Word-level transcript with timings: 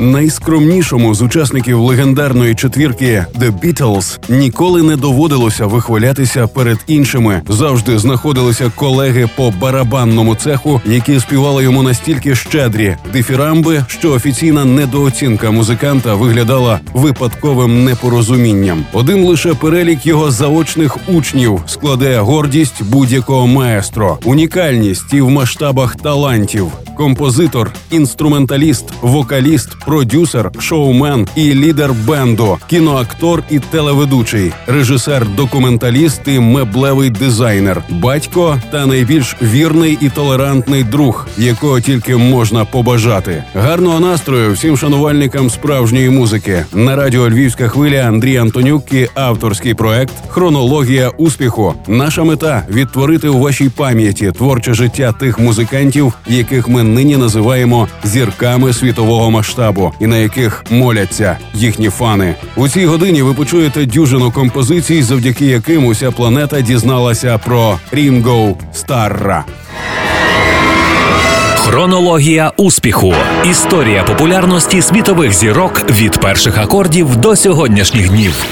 Найскромнішому 0.00 1.14
з 1.14 1.22
учасників 1.22 1.80
легендарної 1.80 2.54
четвірки 2.54 3.26
The 3.38 3.60
Beatles 3.60 4.18
ніколи 4.28 4.82
не 4.82 4.96
доводилося 4.96 5.66
вихвалятися 5.66 6.46
перед 6.46 6.78
іншими. 6.86 7.42
Завжди 7.48 7.98
знаходилися 7.98 8.72
колеги 8.74 9.28
по 9.36 9.52
барабанному 9.60 10.34
цеху, 10.34 10.80
які 10.86 11.20
співали 11.20 11.62
йому 11.62 11.82
настільки 11.82 12.34
щедрі 12.34 12.96
дифірамби, 13.12 13.84
що 13.88 14.12
офіційна 14.12 14.64
недооцінка 14.64 15.50
музиканта 15.50 16.14
виглядала 16.14 16.80
випадковим 16.92 17.84
непорозумінням. 17.84 18.84
Один 18.92 19.24
лише 19.24 19.54
перелік 19.54 20.06
його 20.06 20.30
заочних 20.30 20.96
учнів 21.08 21.60
складе 21.66 22.18
гордість 22.18 22.82
будь-якого 22.82 23.46
маестро, 23.46 24.18
унікальність 24.24 25.14
і 25.14 25.20
в 25.20 25.30
масштабах 25.30 25.96
талантів 25.96 26.72
композитор, 27.00 27.72
інструменталіст, 27.90 28.84
вокаліст, 29.02 29.68
продюсер, 29.90 30.50
шоумен 30.58 31.28
і 31.36 31.54
лідер 31.54 31.92
бенду, 31.92 32.58
кіноактор 32.66 33.42
і 33.50 33.58
телеведучий, 33.58 34.52
режисер, 34.66 35.26
документаліст 35.36 36.20
і 36.26 36.38
меблевий 36.38 37.10
дизайнер, 37.10 37.82
батько 37.88 38.58
та 38.70 38.86
найбільш 38.86 39.36
вірний 39.42 39.98
і 40.00 40.08
толерантний 40.08 40.84
друг, 40.84 41.28
якого 41.38 41.80
тільки 41.80 42.16
можна 42.16 42.64
побажати. 42.64 43.44
Гарного 43.54 44.00
настрою 44.00 44.52
всім 44.52 44.76
шанувальникам 44.76 45.50
справжньої 45.50 46.10
музики 46.10 46.64
на 46.72 46.96
радіо 46.96 47.30
Львівська 47.30 47.68
хвиля 47.68 48.00
Андрій 48.00 48.36
Антонюк 48.36 48.92
і 48.92 49.08
авторський 49.14 49.74
проект 49.74 50.12
Хронологія 50.28 51.08
успіху. 51.08 51.74
Наша 51.88 52.24
мета 52.24 52.66
відтворити 52.70 53.28
у 53.28 53.38
вашій 53.38 53.68
пам'яті 53.68 54.32
творче 54.32 54.74
життя 54.74 55.12
тих 55.12 55.38
музикантів, 55.38 56.12
яких 56.26 56.68
ми 56.68 56.82
нині 56.82 57.16
називаємо 57.16 57.88
зірками 58.04 58.72
світового 58.72 59.30
масштабу, 59.30 59.79
і 60.00 60.06
на 60.06 60.16
яких 60.16 60.64
моляться 60.70 61.38
їхні 61.54 61.88
фани. 61.88 62.34
У 62.56 62.68
цій 62.68 62.86
годині 62.86 63.22
ви 63.22 63.34
почуєте 63.34 63.86
дюжину 63.86 64.30
композицій, 64.30 65.02
завдяки 65.02 65.46
яким 65.46 65.84
уся 65.84 66.10
планета 66.10 66.60
дізналася 66.60 67.38
про 67.38 67.78
Рінго 67.92 68.54
Старра. 68.72 69.44
Хронологія 71.56 72.52
успіху. 72.56 73.14
Історія 73.50 74.04
популярності 74.04 74.82
світових 74.82 75.32
зірок 75.32 75.90
від 75.90 76.20
перших 76.20 76.58
акордів 76.58 77.16
до 77.16 77.36
сьогоднішніх 77.36 78.08
днів. 78.08 78.44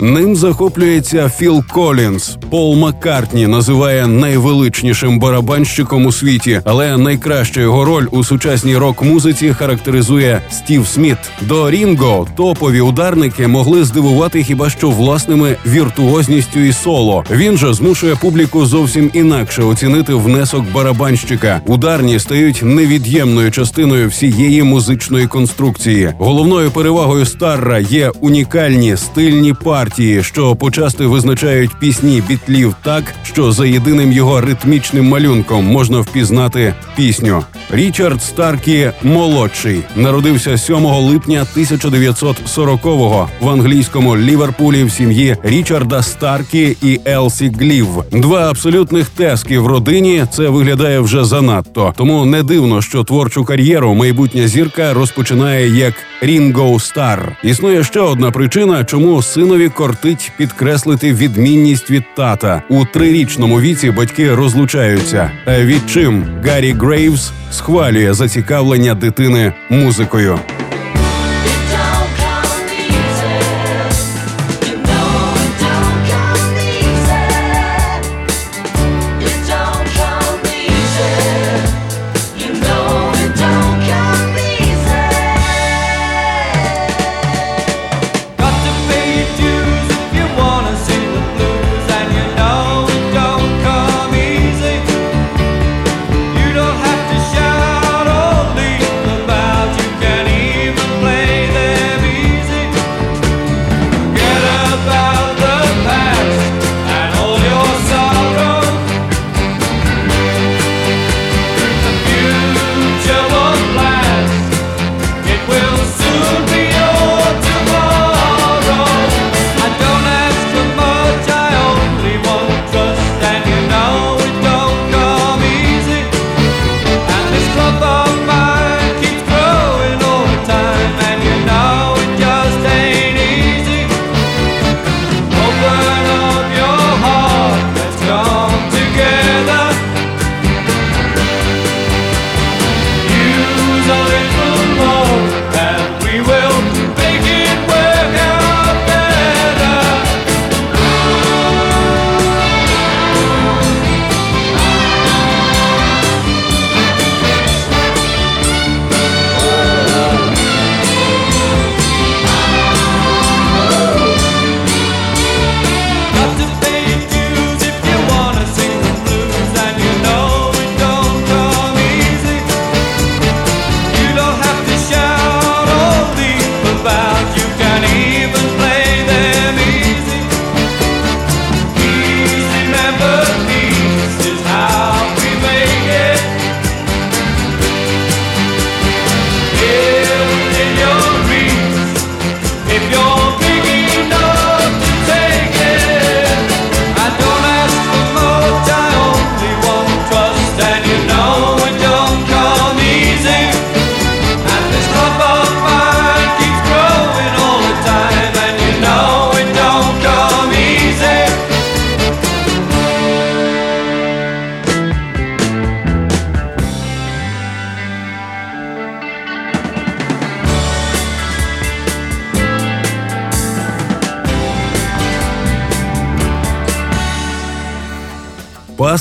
Ним 0.00 0.36
захоплюється 0.36 1.28
Філ 1.28 1.64
Колінз. 1.72 2.36
Пол 2.50 2.76
Маккартні 2.76 3.46
називає 3.46 4.06
найвеличнішим 4.06 5.18
барабанщиком 5.18 6.06
у 6.06 6.12
світі, 6.12 6.60
але 6.64 6.96
найкраща 6.96 7.60
його 7.60 7.84
роль 7.84 8.06
у 8.10 8.24
сучасній 8.24 8.76
рок-музиці 8.76 9.52
характеризує 9.52 10.42
Стів 10.50 10.86
Сміт. 10.86 11.18
До 11.40 11.70
Рінго 11.70 12.28
топові 12.36 12.80
ударники 12.80 13.46
могли 13.46 13.84
здивувати 13.84 14.42
хіба 14.42 14.70
що 14.70 14.90
власними 14.90 15.56
віртуозністю 15.66 16.60
і 16.60 16.72
соло. 16.72 17.24
Він 17.30 17.56
же 17.56 17.74
змушує 17.74 18.16
публіку 18.16 18.66
зовсім 18.66 19.10
інакше 19.12 19.62
оцінити 19.62 20.14
внесок 20.14 20.64
барабанщика. 20.72 21.60
Ударні 21.66 22.18
стають 22.18 22.60
невід'ємною 22.64 23.50
частиною 23.50 24.08
всієї 24.08 24.62
музичної 24.62 25.26
конструкції. 25.26 26.12
Головною 26.18 26.70
перевагою 26.70 27.26
Старра 27.26 27.78
є 27.78 28.12
унікальні 28.20 28.96
стильні 28.96 29.54
партії 29.54 29.87
партії, 29.88 30.22
що 30.22 30.56
почасти 30.56 31.06
визначають 31.06 31.70
пісні 31.80 32.22
бітлів 32.28 32.74
так, 32.82 33.04
що 33.22 33.52
за 33.52 33.66
єдиним 33.66 34.12
його 34.12 34.40
ритмічним 34.40 35.08
малюнком 35.08 35.64
можна 35.64 36.00
впізнати 36.00 36.74
пісню. 36.96 37.44
Річард 37.70 38.22
Старкі 38.22 38.90
молодший 39.02 39.80
народився 39.96 40.58
7 40.58 40.76
липня 40.86 41.46
1940-го 41.56 43.28
в 43.40 43.48
англійському 43.48 44.16
Ліверпулі 44.16 44.84
в 44.84 44.90
сім'ї 44.90 45.36
Річарда 45.42 46.02
Старкі 46.02 46.76
і 46.82 47.00
Елсі 47.06 47.52
Глів. 47.58 47.86
Два 48.12 48.50
абсолютних 48.50 49.08
тески 49.08 49.58
в 49.58 49.66
родині. 49.66 50.24
Це 50.32 50.48
виглядає 50.48 51.00
вже 51.00 51.24
занадто. 51.24 51.94
Тому 51.96 52.24
не 52.24 52.42
дивно, 52.42 52.82
що 52.82 53.04
творчу 53.04 53.44
кар'єру 53.44 53.94
майбутня 53.94 54.48
зірка 54.48 54.94
розпочинає 54.94 55.76
як 55.78 55.94
Рінго 56.20 56.80
Стар. 56.80 57.36
Існує 57.42 57.84
ще 57.84 58.00
одна 58.00 58.30
причина, 58.30 58.84
чому 58.84 59.22
синові 59.22 59.68
кортить 59.78 60.32
підкреслити 60.36 61.12
відмінність 61.12 61.90
від 61.90 62.14
тата 62.14 62.62
у 62.68 62.84
трирічному 62.84 63.60
віці. 63.60 63.90
Батьки 63.90 64.34
розлучаються. 64.34 65.30
А 65.46 65.60
відчим 65.60 66.24
Гаррі 66.46 66.72
Грейвс 66.72 67.32
схвалює 67.52 68.14
зацікавлення 68.14 68.94
дитини 68.94 69.52
музикою. 69.70 70.38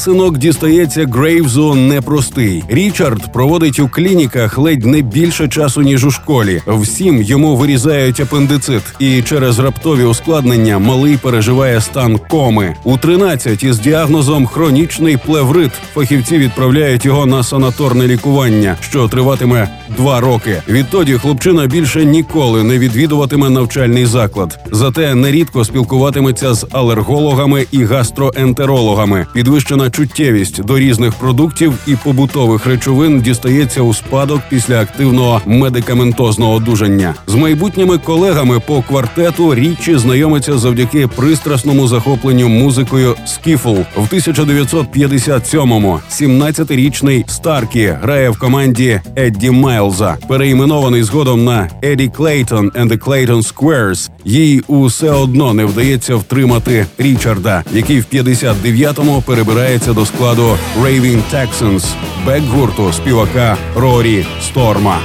Пасинок 0.08 0.38
дістається 0.38 1.06
Грейвзу 1.06 1.76
непростий. 1.76 2.64
Річард 2.68 3.34
проводить 3.34 3.80
у 3.80 3.88
клініках 3.88 4.58
ледь 4.58 4.86
не 4.86 5.02
більше 5.02 5.48
часу 5.48 5.82
ніж 5.82 6.06
у 6.06 6.12
школі. 6.12 6.62
Всім 6.68 7.22
йому 7.22 7.56
вирізають 7.56 8.20
апендицит, 8.20 8.84
і 9.00 9.22
через 9.22 9.60
раптові 9.60 10.04
ускладнення 10.04 10.80
малий 10.80 11.18
переживає 11.18 11.82
стан 11.82 12.20
коми. 12.30 12.76
У 12.84 12.98
13 12.98 13.64
із 13.64 13.80
діагнозом 13.80 14.46
хронічний 14.46 15.18
плеврит. 15.18 15.72
Фахівці 15.94 16.38
відправляють 16.38 17.06
його 17.06 17.26
на 17.26 17.44
санаторне 17.44 18.08
лікування, 18.08 18.76
що 18.82 19.08
триватиме 19.08 19.70
два 19.98 20.20
роки. 20.20 20.62
Відтоді 20.70 21.14
хлопчина 21.14 21.66
більше 21.66 22.06
ніколи 22.06 22.64
не 22.64 22.80
відвідуватиме 22.80 23.50
навчальний 23.50 24.06
заклад. 24.06 24.60
Зате 24.72 25.16
нерідко 25.16 25.66
спілкуватиметься 25.66 26.54
з 26.54 26.68
алергологами 26.72 27.66
і 27.72 27.84
гастроентерологами. 27.84 29.26
Підвищена 29.34 29.90
чуттєвість 29.98 30.64
до 30.64 30.80
різних 30.80 31.14
продуктів 31.14 31.74
і 31.88 31.96
побутових 31.96 32.66
речовин 32.66 33.22
дістається 33.22 33.82
у 33.82 33.94
спадок 33.94 34.42
після 34.50 34.82
активного 34.82 35.42
медикаментозного 35.46 36.54
одужання. 36.54 37.14
З 37.28 37.36
майбутніми 37.36 37.98
колегами 37.98 38.60
по 38.60 38.82
квартету 38.82 39.56
річі 39.56 39.98
знайомиться 39.98 40.58
завдяки 40.58 41.08
пристрасному 41.08 41.88
захопленню 41.88 42.48
музикою 42.48 43.16
Скіфл 43.26 43.76
в 43.96 44.14
1957-му. 44.14 46.00
17-річний 46.12 47.30
Старкі 47.30 47.86
грає 48.02 48.30
в 48.30 48.40
команді 48.40 49.02
Едді 49.16 49.52
Майлза, 49.52 50.18
переіменований 50.28 51.04
згодом 51.04 51.46
на 51.46 51.70
Eddie 51.84 52.08
Clayton 52.08 52.70
and 52.70 52.88
the 52.92 53.00
Clayton 53.00 53.54
Squares. 53.54 54.10
Їй 54.26 54.64
усе 54.68 55.12
одно 55.12 55.54
не 55.54 55.66
вдається 55.66 56.16
втримати 56.16 56.86
Річарда, 56.98 57.64
який 57.74 58.00
в 58.00 58.06
59-му 58.14 59.24
перебирається 59.26 59.87
до 59.94 60.06
складу 60.06 60.58
Raving 60.82 61.22
Texans, 61.34 61.96
бек-гурту 62.26 62.94
співака 62.94 63.58
Рорі 63.76 64.26
Сторма. 64.42 65.00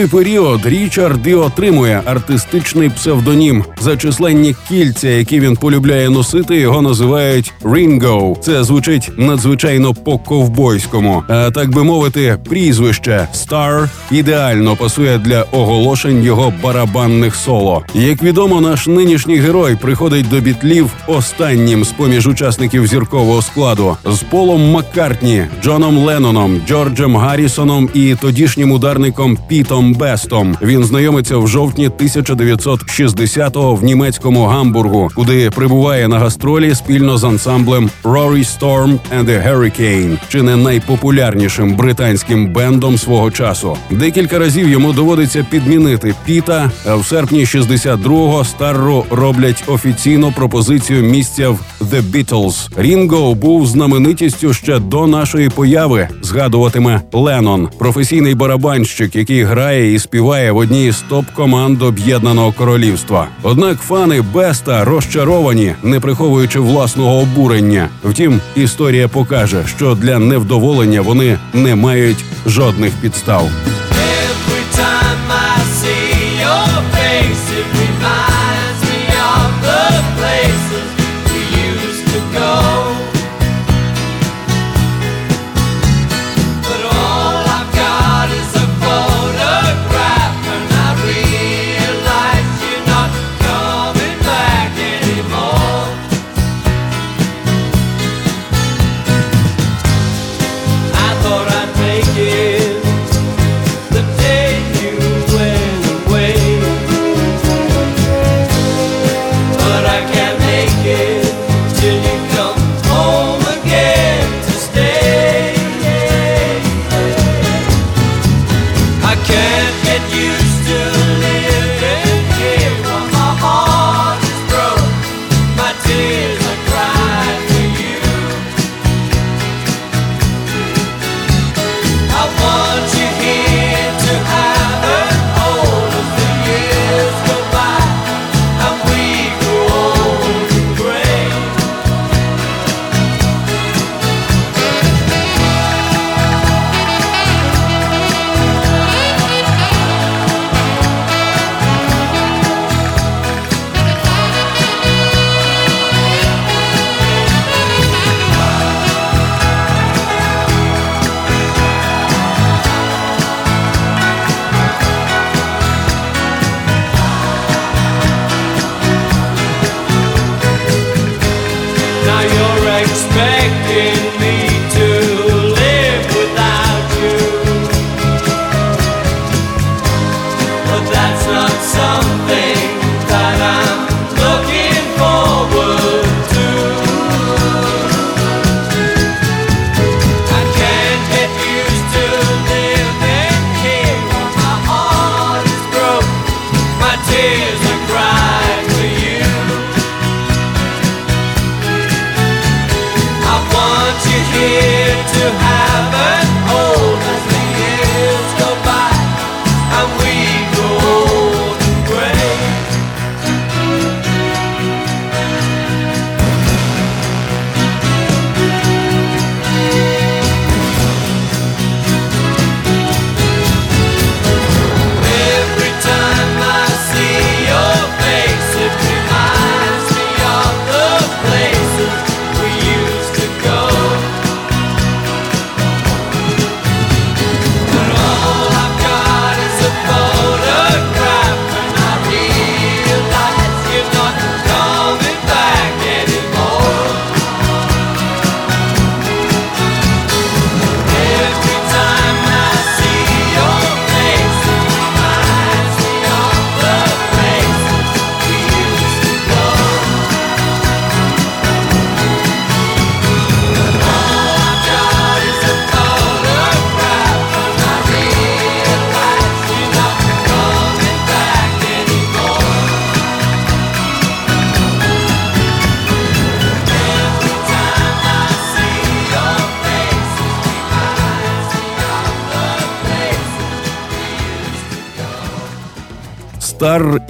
Той 0.00 0.08
період 0.08 0.66
Річард 0.66 1.26
і 1.26 1.34
отримує 1.34 2.02
артистичний 2.04 2.90
псевдонім. 2.90 3.64
За 3.80 3.96
численні 3.96 4.54
кільця, 4.68 5.08
які 5.08 5.40
він 5.40 5.56
полюбляє 5.56 6.10
носити, 6.10 6.56
його 6.56 6.82
називають 6.82 7.52
Рінго. 7.64 8.36
Це 8.40 8.64
звучить 8.64 9.10
надзвичайно 9.16 9.94
по-ковбойському. 9.94 11.22
А 11.28 11.50
так 11.50 11.70
би 11.70 11.84
мовити, 11.84 12.38
прізвище 12.48 13.28
Стар 13.32 13.88
ідеально 14.10 14.76
пасує 14.76 15.18
для 15.18 15.42
оголошень 15.42 16.24
його 16.24 16.52
барабанних 16.62 17.36
соло. 17.36 17.82
Як 17.94 18.22
відомо, 18.22 18.60
наш 18.60 18.86
нинішній 18.86 19.36
герой 19.36 19.76
приходить 19.76 20.28
до 20.28 20.40
бітлів 20.40 20.90
останнім 21.06 21.84
з 21.84 21.92
поміж 21.92 22.26
учасників 22.26 22.86
зіркового 22.86 23.42
складу 23.42 23.96
з 24.06 24.22
Полом 24.22 24.70
Маккартні, 24.70 25.44
Джоном 25.62 25.98
Ленноном, 25.98 26.60
Джорджем 26.68 27.16
Гаррісоном 27.16 27.88
і 27.94 28.14
тодішнім 28.14 28.72
ударником 28.72 29.38
Пі 29.48 29.62
Бестом. 29.94 30.56
Він 30.62 30.84
знайомиться 30.84 31.36
в 31.36 31.48
жовтні 31.48 31.88
1960-го 31.88 33.74
в 33.74 33.84
німецькому 33.84 34.44
Гамбургу, 34.44 35.10
куди 35.14 35.50
прибуває 35.50 36.08
на 36.08 36.18
гастролі 36.18 36.74
спільно 36.74 37.18
з 37.18 37.24
ансамблем 37.24 37.90
Rory 38.04 38.58
Storm 38.58 38.98
and 39.18 39.24
the 39.24 39.48
Hurricane, 39.48 40.18
чи 40.28 40.42
не 40.42 40.56
найпопулярнішим 40.56 41.76
британським 41.76 42.52
бендом 42.52 42.98
свого 42.98 43.30
часу. 43.30 43.76
Декілька 43.90 44.38
разів 44.38 44.68
йому 44.68 44.92
доводиться 44.92 45.46
підмінити 45.50 46.14
Піта. 46.24 46.70
А 46.86 46.94
в 46.94 47.06
серпні 47.06 47.44
62-го 47.44 48.44
Старру 48.44 49.04
роблять 49.10 49.64
офіційну 49.66 50.32
пропозицію 50.32 51.02
місця 51.02 51.50
в 51.50 51.58
The 51.80 52.02
Beatles. 52.02 52.68
Рінго 52.76 53.34
був 53.34 53.66
знаменитістю 53.66 54.52
ще 54.52 54.78
до 54.78 55.06
нашої 55.06 55.48
появи. 55.48 56.08
Згадуватиме 56.22 57.00
Леннон, 57.12 57.68
професійний 57.78 58.34
барабанщик, 58.34 59.16
який 59.16 59.42
грає 59.42 59.79
і 59.88 59.98
співає 59.98 60.52
в 60.52 60.56
одній 60.56 60.92
з 60.92 61.00
топ 61.00 61.24
команд 61.34 61.82
об'єднаного 61.82 62.52
королівства. 62.52 63.28
Однак 63.42 63.78
фани 63.78 64.20
Беста 64.20 64.84
розчаровані, 64.84 65.74
не 65.82 66.00
приховуючи 66.00 66.60
власного 66.60 67.18
обурення. 67.18 67.88
Втім, 68.04 68.40
історія 68.56 69.08
покаже, 69.08 69.64
що 69.76 69.94
для 69.94 70.18
невдоволення 70.18 71.00
вони 71.00 71.38
не 71.54 71.74
мають 71.74 72.24
жодних 72.46 72.92
підстав. 72.92 73.48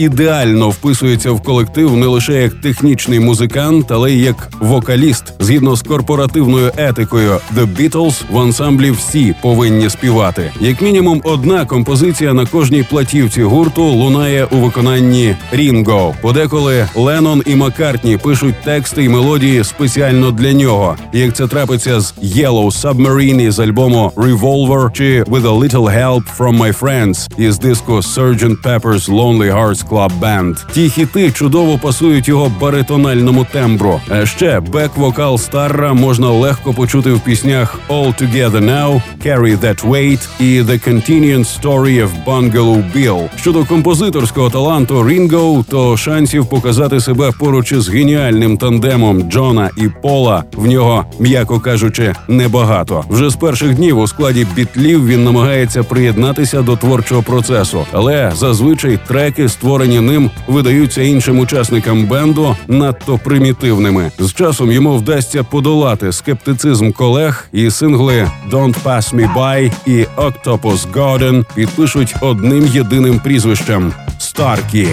Ідеально 0.00 0.70
вписується 0.70 1.30
в 1.30 1.42
колектив 1.42 1.96
не 1.96 2.06
лише 2.06 2.32
як 2.32 2.54
технічний 2.54 3.20
музикант, 3.20 3.90
але 3.90 4.12
й 4.12 4.22
як 4.22 4.48
вокаліст. 4.60 5.29
Згідно 5.50 5.76
з 5.76 5.82
корпоративною 5.82 6.72
етикою 6.76 7.40
The 7.56 7.76
Beatles 7.76 8.22
в 8.30 8.38
ансамблі 8.38 8.90
всі 8.90 9.34
повинні 9.42 9.90
співати. 9.90 10.52
Як 10.60 10.82
мінімум, 10.82 11.20
одна 11.24 11.64
композиція 11.64 12.34
на 12.34 12.46
кожній 12.46 12.82
платівці 12.82 13.42
гурту 13.42 13.82
лунає 13.82 14.44
у 14.44 14.56
виконанні 14.56 15.36
Рінго. 15.52 16.14
Подеколи 16.20 16.88
Леннон 16.94 17.42
і 17.46 17.54
Маккартні 17.54 18.16
пишуть 18.16 18.54
тексти 18.64 19.04
й 19.04 19.08
мелодії 19.08 19.64
спеціально 19.64 20.30
для 20.30 20.52
нього. 20.52 20.96
Як 21.12 21.36
це 21.36 21.46
трапиться 21.46 22.00
з 22.00 22.14
Yellow 22.22 22.82
Submarine 22.82 23.40
із 23.40 23.58
альбому 23.58 24.12
Revolver 24.16 24.92
чи 24.92 25.22
With 25.22 25.42
a 25.42 25.58
Little 25.58 25.98
Help 26.00 26.22
from 26.38 26.58
My 26.58 26.78
Friends 26.78 27.40
із 27.40 27.58
диску 27.58 27.92
Sgt. 27.92 28.62
Pepper's 28.62 29.08
Lonely 29.08 29.56
Hearts 29.56 29.88
Club 29.88 30.10
Band. 30.20 30.72
Ті 30.72 30.90
хіти 30.90 31.30
чудово 31.30 31.78
пасують 31.78 32.28
його 32.28 32.52
баритональному 32.60 33.46
тембру. 33.52 34.00
А 34.08 34.26
ще 34.26 34.60
бек-вокал 34.60 35.39
Старра 35.40 35.92
можна 35.92 36.30
легко 36.30 36.72
почути 36.72 37.12
в 37.12 37.20
піснях 37.20 37.78
All 37.88 38.22
Together 38.22 38.64
Now, 38.64 39.02
Carry 39.26 39.58
That 39.58 39.88
Weight 39.88 40.28
і 40.40 40.62
The 40.62 40.88
Continuing 40.88 41.60
Story 41.60 42.08
of 42.08 42.08
Bungalow 42.26 42.84
Bill. 42.96 43.28
Щодо 43.36 43.64
композиторського 43.64 44.50
таланту 44.50 45.08
Рінго, 45.08 45.64
то 45.68 45.96
шансів 45.96 46.46
показати 46.46 47.00
себе 47.00 47.32
поруч 47.38 47.72
із 47.72 47.88
геніальним 47.88 48.56
тандемом 48.56 49.22
Джона 49.22 49.70
і 49.76 49.88
Пола 50.02 50.44
в 50.56 50.66
нього, 50.66 51.04
м'яко 51.18 51.60
кажучи, 51.60 52.14
небагато. 52.28 53.04
Вже 53.08 53.30
з 53.30 53.36
перших 53.36 53.74
днів 53.74 53.98
у 53.98 54.06
складі 54.06 54.46
бітлів 54.54 55.06
він 55.06 55.24
намагається 55.24 55.82
приєднатися 55.82 56.62
до 56.62 56.76
творчого 56.76 57.22
процесу, 57.22 57.86
але 57.92 58.32
зазвичай 58.36 58.98
треки, 59.08 59.48
створені 59.48 60.00
ним, 60.00 60.30
видаються 60.48 61.02
іншим 61.02 61.38
учасникам 61.38 62.06
бенду 62.06 62.56
надто 62.68 63.18
примітивними. 63.24 64.10
З 64.18 64.32
часом 64.32 64.72
йому 64.72 64.98
вдасться 65.20 65.42
подолати 65.42 66.12
скептицизм 66.12 66.92
колег, 66.92 67.48
і 67.52 67.70
сингли 67.70 68.30
«Don't 68.50 68.82
Pass 68.82 69.14
Me 69.14 69.34
By» 69.34 69.72
і 69.86 70.06
«Octopus 70.16 70.92
Garden» 70.92 71.44
підпишуть 71.54 72.14
одним 72.20 72.66
єдиним 72.66 73.18
прізвищем 73.18 73.92
Старкі. 74.18 74.88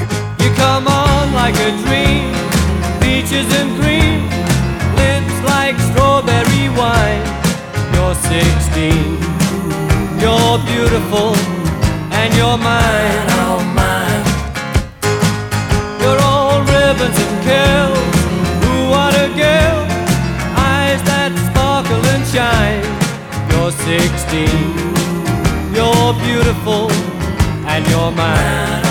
You're 7.93 8.15
16, 8.29 8.93
you're 10.21 10.57
beautiful, 10.71 11.29
and 12.19 12.29
you're. 12.37 12.47
Oh, 12.49 12.57
mine. 12.57 13.26
16, 23.87 24.49
you're 25.73 26.13
beautiful, 26.19 26.91
and 27.65 27.87
you're 27.87 28.11
mine. 28.11 28.86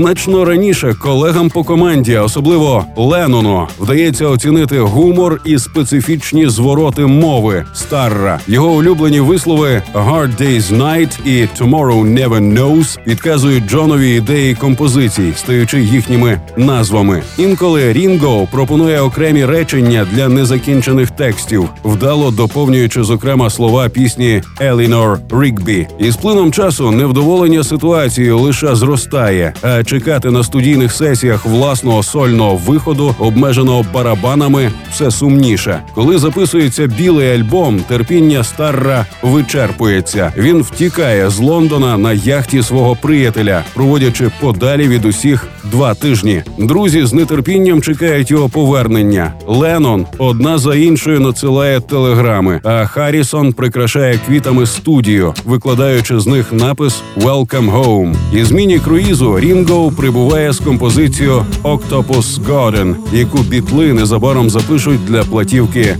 Значно 0.00 0.44
раніше 0.44 0.94
колегам 0.94 1.50
по 1.50 1.64
команді, 1.64 2.16
особливо 2.16 2.84
Леннону, 2.96 3.66
вдається 3.78 4.26
оцінити 4.26 4.78
гумор 4.78 5.40
і 5.44 5.58
специфічні 5.58 6.48
звороти 6.48 7.06
мови 7.06 7.64
Старра. 7.74 8.40
Його 8.46 8.70
улюблені 8.70 9.20
вислови 9.20 9.82
«Hard 9.94 10.40
Day's 10.40 10.78
Night» 10.78 11.26
і 11.26 11.48
«Tomorrow 11.60 12.04
Never 12.04 12.54
Knows» 12.54 13.04
підказують 13.04 13.66
Джонові 13.70 14.14
ідеї 14.16 14.54
композицій, 14.54 15.32
стаючи 15.36 15.80
їхніми 15.80 16.40
назвами. 16.56 17.22
Інколи 17.38 17.92
Рінго 17.92 18.48
пропонує 18.52 19.00
окремі 19.00 19.44
речення 19.44 20.06
для 20.12 20.28
незакінчених 20.28 21.10
текстів, 21.10 21.68
вдало 21.84 22.30
доповнюючи 22.30 23.02
зокрема 23.02 23.50
слова 23.50 23.88
пісні 23.88 24.42
Елінор 24.60 25.18
Рігбі. 25.30 25.86
І 25.98 26.10
з 26.10 26.16
плином 26.16 26.52
часу 26.52 26.90
невдоволення 26.90 27.64
ситуацією 27.64 28.38
лише 28.38 28.74
зростає. 28.74 29.54
А 29.62 29.84
чекати 29.90 30.30
на 30.30 30.44
студійних 30.44 30.92
сесіях 30.92 31.46
власного 31.46 32.02
сольного 32.02 32.56
виходу, 32.56 33.14
обмеженого 33.18 33.84
барабанами, 33.94 34.70
все 34.92 35.10
сумніше. 35.10 35.82
Коли 35.94 36.18
записується 36.18 36.86
білий 36.86 37.30
альбом, 37.30 37.80
терпіння 37.88 38.44
Старра 38.44 39.06
вичерпується. 39.22 40.32
Він 40.36 40.62
втікає 40.62 41.30
з 41.30 41.38
Лондона 41.38 41.98
на 41.98 42.12
яхті 42.12 42.62
свого 42.62 42.96
приятеля, 42.96 43.64
проводячи 43.74 44.30
подалі 44.40 44.88
від 44.88 45.04
усіх 45.04 45.48
два 45.64 45.94
тижні. 45.94 46.42
Друзі 46.58 47.06
з 47.06 47.24
нетерпінням 47.24 47.82
чекають 47.82 48.30
його 48.30 48.48
повернення. 48.48 49.32
Леннон 49.46 50.06
одна 50.18 50.58
за 50.58 50.74
іншою 50.74 51.20
надсилає 51.20 51.80
телеграми, 51.80 52.60
а 52.64 52.86
Харрісон 52.86 53.52
прикрашає 53.52 54.18
квітами 54.26 54.66
студію, 54.66 55.34
викладаючи 55.44 56.20
з 56.20 56.26
них 56.26 56.52
напис 56.52 57.02
«Welcome 57.16 57.72
home». 57.72 58.14
І 58.34 58.44
зміні 58.44 58.78
круїзу 58.78 59.40
Рінго 59.70 59.90
прибуває 59.90 60.52
з 60.52 60.58
композицією 60.58 61.46
«Octopus 61.62 62.44
Garden», 62.46 62.94
яку 63.12 63.38
бітли 63.38 63.92
незабаром 63.92 64.50
запишуть 64.50 65.04
для 65.04 65.24
платівки 65.24 65.96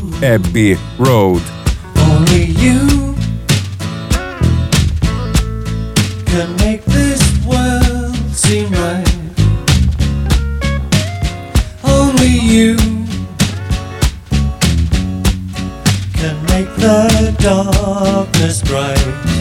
the 16.80 17.35
darkness 17.42 18.62
bright. 18.62 19.39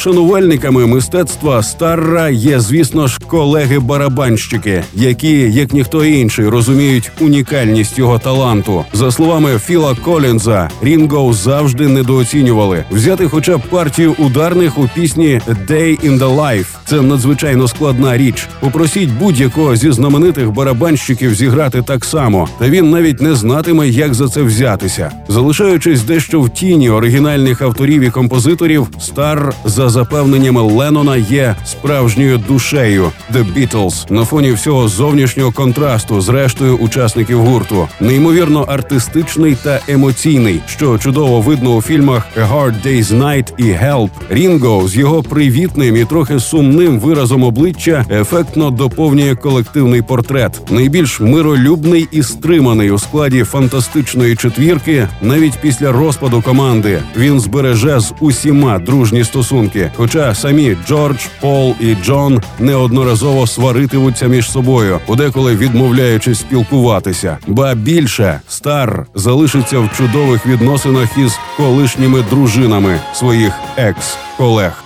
Шанувальниками 0.00 0.86
мистецтва 0.86 1.62
Старра 1.62 2.28
є, 2.28 2.60
звісно 2.60 3.06
ж, 3.06 3.18
колеги-барабанщики, 3.26 4.84
які, 4.94 5.52
як 5.52 5.72
ніхто 5.72 6.04
інший, 6.04 6.48
розуміють 6.48 7.10
унікальність 7.20 7.98
його 7.98 8.18
таланту. 8.18 8.84
За 8.92 9.10
словами 9.10 9.58
Філа 9.58 9.96
Колінза, 10.04 10.70
Рінго 10.82 11.32
завжди 11.32 11.88
недооцінювали. 11.88 12.84
Взяти 12.90 13.28
хоча 13.28 13.56
б 13.58 13.60
партію 13.60 14.14
ударних 14.18 14.78
у 14.78 14.88
пісні 14.94 15.40
«A 15.48 15.66
Day 15.70 16.10
in 16.10 16.18
the 16.18 16.36
Life»– 16.36 16.66
це 16.90 17.02
надзвичайно 17.02 17.68
складна 17.68 18.16
річ. 18.16 18.48
Попросіть 18.60 19.10
будь-якого 19.10 19.76
зі 19.76 19.92
знаменитих 19.92 20.50
барабанщиків 20.50 21.34
зіграти 21.34 21.82
так 21.82 22.04
само, 22.04 22.48
та 22.58 22.68
він 22.68 22.90
навіть 22.90 23.20
не 23.20 23.34
знатиме, 23.34 23.88
як 23.88 24.14
за 24.14 24.28
це 24.28 24.42
взятися. 24.42 25.10
Залишаючись 25.28 26.02
дещо 26.02 26.40
в 26.40 26.50
тіні 26.50 26.90
оригінальних 26.90 27.62
авторів 27.62 28.02
і 28.02 28.10
композиторів, 28.10 28.88
Стар, 29.00 29.54
за 29.64 29.88
запевненнями 29.88 30.62
Леннона, 30.62 31.16
є 31.16 31.56
справжньою 31.64 32.38
душею 32.38 33.12
The 33.34 33.46
Beatles 33.54 34.12
на 34.12 34.24
фоні 34.24 34.52
всього 34.52 34.88
зовнішнього 34.88 35.52
контрасту 35.52 36.20
з 36.20 36.28
рештою 36.28 36.76
учасників 36.76 37.40
гурту. 37.40 37.88
Неймовірно 38.00 38.62
артистичний 38.62 39.56
та 39.62 39.80
емоційний, 39.88 40.60
що 40.66 40.98
чудово 40.98 41.40
видно 41.40 41.76
у 41.76 41.82
фільмах 41.82 42.26
«A 42.36 42.52
Hard 42.52 42.74
Day's 42.86 43.18
Night» 43.18 43.52
і 43.58 43.64
«Help». 43.64 44.10
Рінго 44.30 44.88
з 44.88 44.96
його 44.96 45.22
привітним 45.22 45.96
і 45.96 46.04
трохи 46.04 46.40
сумним 46.40 46.79
виразом 46.88 47.42
обличчя 47.42 48.04
ефектно 48.10 48.70
доповнює 48.70 49.34
колективний 49.34 50.02
портрет. 50.02 50.60
Найбільш 50.70 51.20
миролюбний 51.20 52.08
і 52.12 52.22
стриманий 52.22 52.90
у 52.90 52.98
складі 52.98 53.44
фантастичної 53.44 54.36
четвірки, 54.36 55.08
навіть 55.22 55.58
після 55.60 55.92
розпаду 55.92 56.42
команди 56.42 57.02
він 57.16 57.40
збереже 57.40 58.00
з 58.00 58.14
усіма 58.20 58.78
дружні 58.78 59.24
стосунки. 59.24 59.92
Хоча 59.96 60.34
самі 60.34 60.76
Джордж, 60.88 61.18
Пол 61.40 61.74
і 61.80 61.94
Джон 62.04 62.42
неодноразово 62.58 63.46
сваритимуться 63.46 64.26
між 64.26 64.50
собою, 64.50 65.00
подеколи 65.06 65.56
відмовляючись 65.56 66.38
спілкуватися. 66.38 67.38
Ба 67.46 67.74
більше 67.74 68.40
стар 68.48 69.06
залишиться 69.14 69.78
в 69.78 69.90
чудових 69.96 70.46
відносинах 70.46 71.18
із 71.18 71.38
колишніми 71.56 72.24
дружинами 72.30 73.00
своїх 73.14 73.52
екс-колег. 73.76 74.79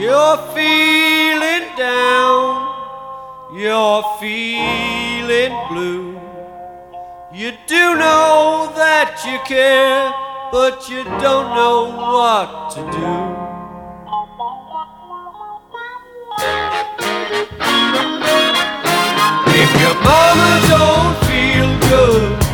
You're 0.00 0.38
feeling 0.54 1.76
down, 1.76 3.52
you're 3.52 4.02
feeling 4.18 5.52
blue. 5.68 6.18
You 7.34 7.52
do 7.66 7.96
know 7.96 8.72
that 8.76 9.20
you 9.26 9.38
care, 9.44 10.10
but 10.50 10.88
you 10.88 11.04
don't 11.04 11.54
know 11.54 11.92
what 11.94 12.70
to 12.70 12.80
do. 12.80 13.10
If 19.60 19.70
your 19.82 19.96
mama 20.00 20.50
don't 20.72 21.14
feel 21.28 21.68
good, 21.90 22.49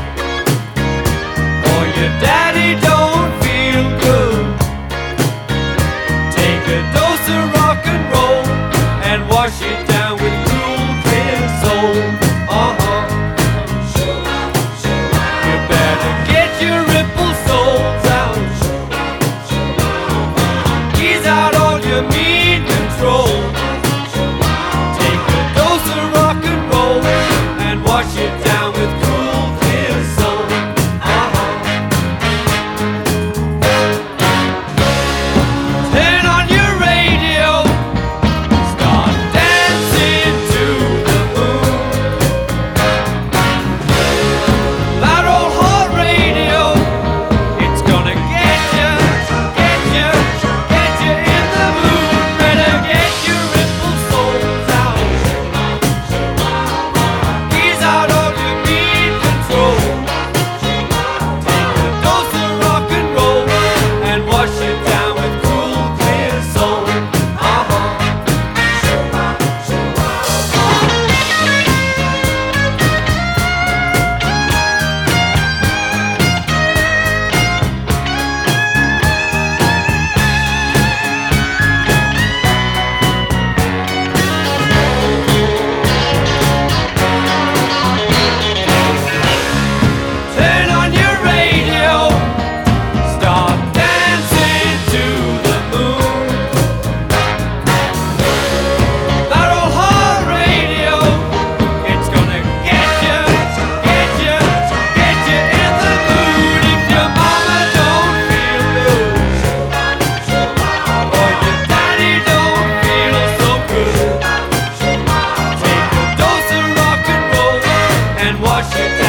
and 118.36 118.42
worship 118.42 119.05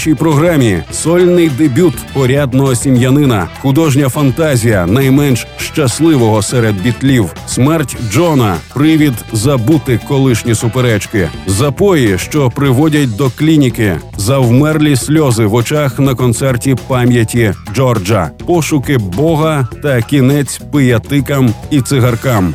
нашій 0.00 0.14
програмі 0.14 0.82
сольний 0.92 1.48
дебют 1.48 1.94
порядного 2.12 2.74
сім'янина, 2.74 3.48
художня 3.60 4.08
фантазія 4.08 4.86
найменш 4.86 5.46
щасливого 5.56 6.42
серед 6.42 6.82
бітлів, 6.82 7.34
смерть 7.46 7.96
Джона, 8.12 8.56
привід 8.74 9.12
забути 9.32 10.00
колишні 10.08 10.54
суперечки, 10.54 11.28
запої, 11.46 12.18
що 12.18 12.50
приводять 12.50 13.16
до 13.16 13.30
клініки, 13.30 13.96
завмерлі 14.16 14.96
сльози 14.96 15.46
в 15.46 15.54
очах 15.54 15.98
на 15.98 16.14
концерті 16.14 16.76
пам'яті 16.88 17.54
Джорджа, 17.74 18.30
пошуки 18.46 18.98
Бога 18.98 19.68
та 19.82 20.02
кінець 20.02 20.60
пиятикам 20.72 21.54
і 21.70 21.80
цигаркам. 21.80 22.54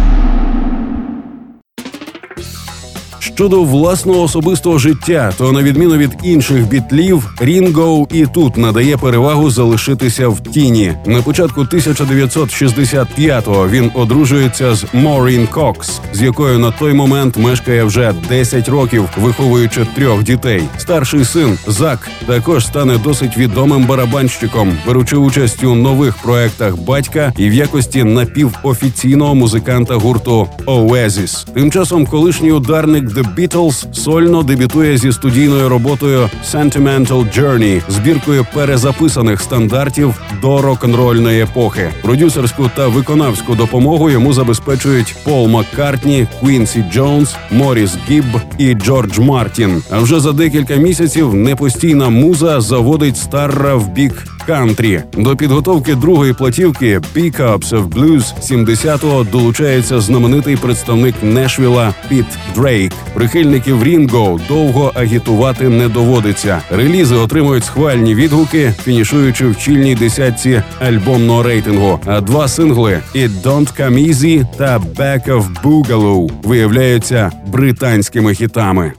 Щодо 3.35 3.63
власного 3.63 4.23
особистого 4.23 4.79
життя, 4.79 5.33
то 5.37 5.51
на 5.51 5.63
відміну 5.63 5.97
від 5.97 6.11
інших 6.23 6.67
бітлів, 6.67 7.33
Рінго 7.39 8.07
і 8.11 8.25
тут 8.25 8.57
надає 8.57 8.97
перевагу 8.97 9.49
залишитися 9.49 10.27
в 10.27 10.39
тіні. 10.39 10.93
На 11.05 11.21
початку 11.21 11.61
1965-го 11.61 13.69
він 13.69 13.91
одружується 13.93 14.75
з 14.75 14.85
Морін 14.93 15.47
Кокс, 15.47 16.01
з 16.13 16.21
якою 16.21 16.59
на 16.59 16.71
той 16.71 16.93
момент 16.93 17.37
мешкає 17.37 17.83
вже 17.83 18.13
10 18.29 18.69
років, 18.69 19.09
виховуючи 19.17 19.85
трьох 19.95 20.23
дітей. 20.23 20.63
Старший 20.77 21.25
син 21.25 21.57
Зак 21.67 22.09
також 22.25 22.65
стане 22.65 22.97
досить 22.97 23.37
відомим 23.37 23.85
барабанщиком, 23.85 24.77
беручи 24.87 25.15
участь 25.15 25.63
у 25.63 25.75
нових 25.75 26.17
проектах 26.17 26.77
батька 26.77 27.33
і 27.37 27.49
в 27.49 27.53
якості 27.53 28.03
напівофіційного 28.03 29.35
музиканта 29.35 29.95
гурту 29.95 30.47
Oasis. 30.65 31.53
Тим 31.53 31.71
часом 31.71 32.05
колишній 32.05 32.51
ударник 32.51 33.05
The 33.05 33.30
Beatles 33.37 33.93
сольно 33.93 34.43
дебютує 34.43 34.97
зі 34.97 35.11
студійною 35.11 35.69
роботою 35.69 36.29
Sentimental 36.53 37.39
Journey, 37.39 37.81
збіркою 37.89 38.45
перезаписаних 38.53 39.41
стандартів 39.41 40.21
до 40.41 40.61
рок-н-рольної 40.61 41.43
епохи. 41.43 41.89
Продюсерську 42.01 42.69
та 42.75 42.87
виконавську 42.87 43.55
допомогу 43.55 44.09
йому 44.09 44.33
забезпечують 44.33 45.15
Пол 45.23 45.47
Маккартні, 45.47 46.27
Квінсі 46.39 46.85
Джонс, 46.93 47.35
Моріс 47.51 47.97
Гібб 48.09 48.41
і 48.57 48.73
Джордж 48.73 49.19
Мартін. 49.19 49.83
А 49.91 49.99
вже 49.99 50.19
за 50.19 50.31
декілька 50.31 50.75
місяців 50.75 51.33
непостійна 51.33 52.09
муза 52.09 52.61
заводить 52.61 53.17
Старра 53.17 53.75
в 53.75 53.89
бік 53.89 54.25
кантрі. 54.51 55.01
До 55.17 55.35
підготовки 55.35 55.95
другої 55.95 56.33
платівки 56.33 56.99
«Pickups 57.15 57.69
of 57.69 57.89
Blues» 57.89 58.33
70-го 58.41 59.23
долучається 59.23 60.01
знаменитий 60.01 60.55
представник 60.55 61.15
Нешвіла 61.23 61.93
Піт 62.09 62.25
Дрейк. 62.55 62.93
Прихильників 63.13 63.83
Рінго 63.83 64.39
довго 64.47 64.91
агітувати 64.95 65.69
не 65.69 65.89
доводиться. 65.89 66.61
Релізи 66.71 67.15
отримують 67.15 67.65
схвальні 67.65 68.15
відгуки, 68.15 68.73
фінішуючи 68.83 69.47
в 69.47 69.57
чільній 69.57 69.95
десятці 69.95 70.61
альбомного 70.79 71.43
рейтингу. 71.43 71.99
А 72.05 72.21
два 72.21 72.47
сингли 72.47 72.99
«It 73.15 73.41
Don't 73.43 73.81
Come 73.81 74.09
Easy» 74.09 74.45
та 74.57 74.79
«Back 74.79 75.27
of 75.27 75.45
Boogaloo» 75.63 76.31
виявляються 76.43 77.31
британськими 77.47 78.33
хітами. 78.33 78.93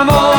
amor. 0.00 0.29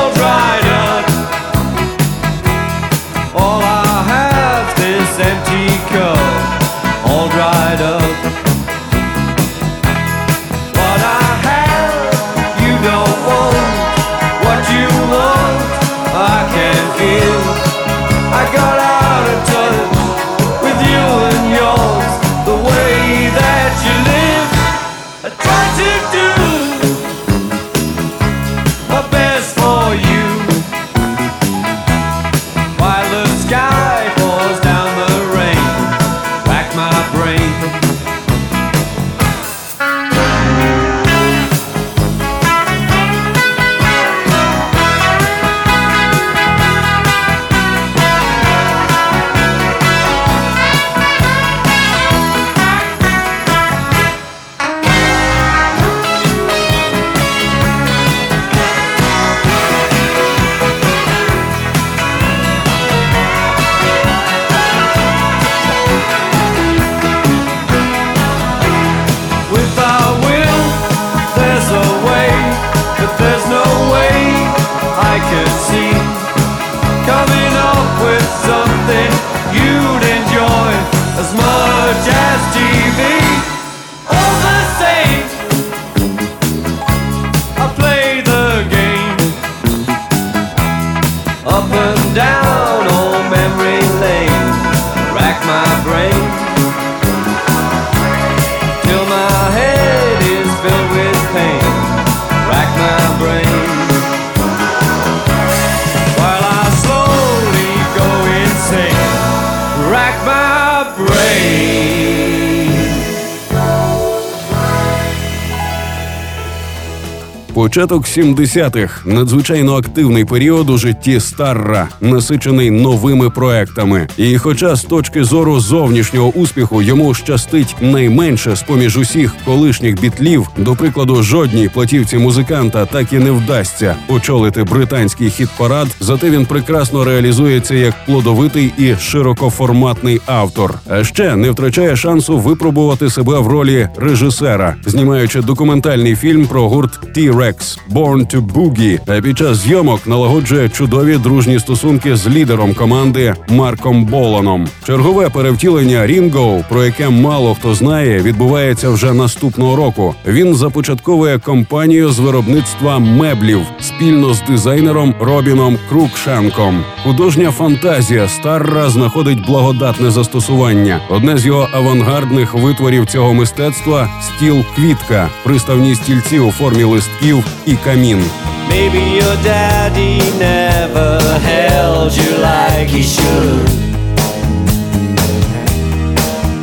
Початок 117.62 118.06
70-х– 118.06 119.02
надзвичайно 119.06 119.76
активний 119.76 120.26
період 120.26 120.70
у 120.70 120.78
житті 120.78 121.20
Старра, 121.20 121.90
насичений 122.02 122.72
новими 122.72 123.30
проектами. 123.30 124.08
І 124.18 124.38
хоча 124.38 124.76
з 124.76 124.84
точки 124.84 125.24
зору 125.24 125.60
зовнішнього 125.60 126.30
успіху 126.30 126.82
йому 126.82 127.14
щастить 127.14 127.76
найменше 127.82 128.56
з 128.56 128.64
поміж 128.64 128.98
усіх 128.98 129.36
колишніх 129.46 130.02
бітлів, 130.02 130.48
до 130.58 130.76
прикладу, 130.76 131.24
жодній 131.24 131.70
платівці 131.70 132.18
музиканта 132.18 132.86
так 132.86 133.14
і 133.14 133.20
не 133.20 133.32
вдасться 133.32 133.96
очолити 134.08 134.64
британський 134.64 135.30
хіт-парад, 135.30 135.88
зате 136.00 136.30
він 136.30 136.46
прекрасно 136.46 137.04
реалізується 137.04 137.76
як 137.76 138.06
плодовитий 138.06 138.74
і 138.78 138.96
широкоформатний 138.96 140.22
автор. 140.26 140.80
А 140.90 141.04
ще 141.04 141.36
не 141.36 141.52
втрачає 141.52 141.96
шансу 141.96 142.38
випробувати 142.38 143.10
себе 143.10 143.40
в 143.40 143.48
ролі 143.48 143.90
режисера, 143.98 144.76
знімаючи 144.86 145.42
документальний 145.42 146.16
фільм 146.16 146.46
про 146.46 146.70
гурт 146.70 147.18
T-Rex 147.18 147.51
Flex 147.52 147.78
Born 147.90 148.36
to 148.36 148.42
Boogie, 148.42 149.22
під 149.22 149.38
час 149.38 149.58
зйомок 149.58 150.08
налагоджує 150.08 150.70
чудові 150.70 151.18
дружні 151.18 151.60
стосунки 151.60 152.16
з 152.16 152.28
лідером 152.28 152.74
команди 152.74 153.34
Марком 153.50 154.06
Боланом. 154.06 154.68
Чергове 154.84 155.30
перевтілення 155.30 156.08
Рінго, 156.08 156.64
про 156.70 156.86
яке 156.86 157.10
мало 157.10 157.56
хто 157.56 157.74
знає, 157.76 158.22
відбувається 158.22 158.90
вже 158.90 159.14
наступного 159.14 159.76
року. 159.76 160.16
Він 160.28 160.56
започатковує 160.56 161.40
компанію 161.40 162.12
з 162.12 162.20
виробництва 162.20 163.00
меблів 163.00 163.60
спільно 163.80 164.34
з 164.34 164.42
дизайнером 164.42 165.16
Робіном 165.20 165.78
Крукшенком. 165.90 166.84
Художня 167.04 167.52
фантазія 167.52 168.28
Старра 168.28 168.90
знаходить 168.90 169.46
благодатне 169.46 170.12
застосування. 170.12 171.00
Одне 171.10 171.38
з 171.38 171.46
його 171.46 171.68
авангардних 171.74 172.54
витворів 172.54 173.06
цього 173.06 173.34
мистецтва 173.34 174.10
стіл 174.22 174.64
квітка, 174.76 175.30
приставні 175.44 175.96
стільці 175.96 176.40
у 176.40 176.52
формі 176.52 176.84
листків 176.84 177.41
і 177.67 177.77
камін. 177.85 178.25
Maybe 178.69 179.03
your 179.21 179.37
daddy 179.45 180.21
never 180.39 181.11
held 181.51 182.11
you 182.21 182.31
like 182.51 182.89
he 182.97 183.03
should. 183.03 183.69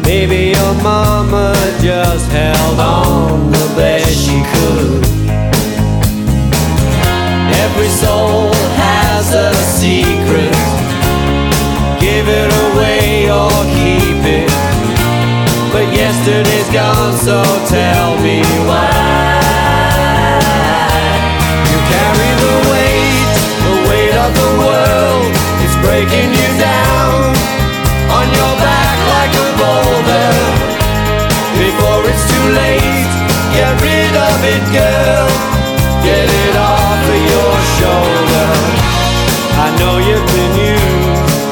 Maybe 0.05 0.39
your 0.57 0.73
mama 0.83 1.47
just 1.81 2.27
held 2.39 2.79
on 2.79 3.51
the 3.51 3.67
best 3.77 4.13
she 4.25 4.37
could. 4.53 5.03
Every 7.63 7.91
soul 8.03 8.51
has 8.85 9.25
a 9.47 9.51
secret. 9.79 10.57
Give 12.05 12.27
it 12.41 12.51
away 12.65 13.31
or 13.39 13.53
keep 13.75 14.21
it. 14.41 14.51
But 15.73 15.87
yesterday's 16.01 16.69
gone, 16.79 17.15
so 17.27 17.37
tell 17.77 18.11
me 18.25 18.37
know 39.78 39.98
you've 39.98 40.26
been 40.36 40.54
used, 40.74 41.42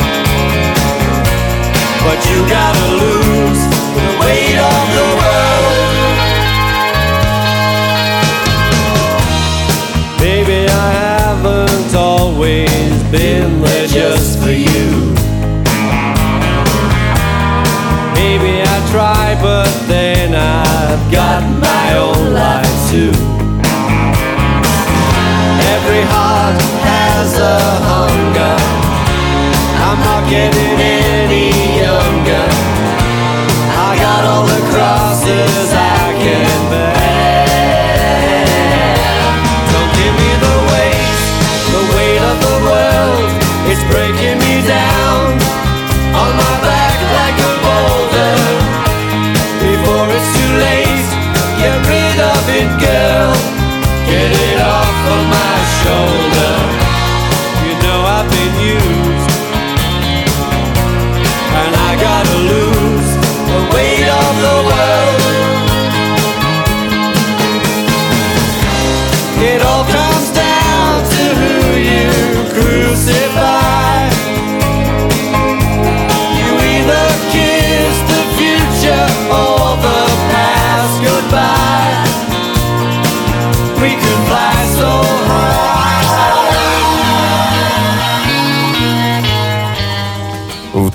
but 2.05 2.19
you 2.29 2.39
gotta 2.49 2.87
lose 3.03 3.63
the 3.99 4.09
weight 4.21 4.59
of 4.73 4.85
the 4.97 5.07
world. 5.19 5.87
Maybe 10.21 10.59
I 10.69 10.91
haven't 10.93 11.95
always 11.95 13.03
been 13.11 13.61
there 13.61 13.87
just 13.87 14.39
for 14.43 14.51
you. 14.51 15.15
Maybe 18.15 18.63
I 18.63 18.77
try, 18.91 19.37
but 19.41 19.71
then 19.89 20.35
I've 20.35 21.11
got 21.13 21.43
my 21.69 21.97
own 21.97 22.33
life 22.33 22.77
too. 22.91 23.13
Every 25.75 26.05
heart 26.13 26.46
has 27.09 27.39
a 27.39 27.57
hunger. 27.91 28.57
I'm 29.87 29.99
not 30.09 30.23
getting 30.29 30.77
any 30.81 31.47
younger. 31.83 32.56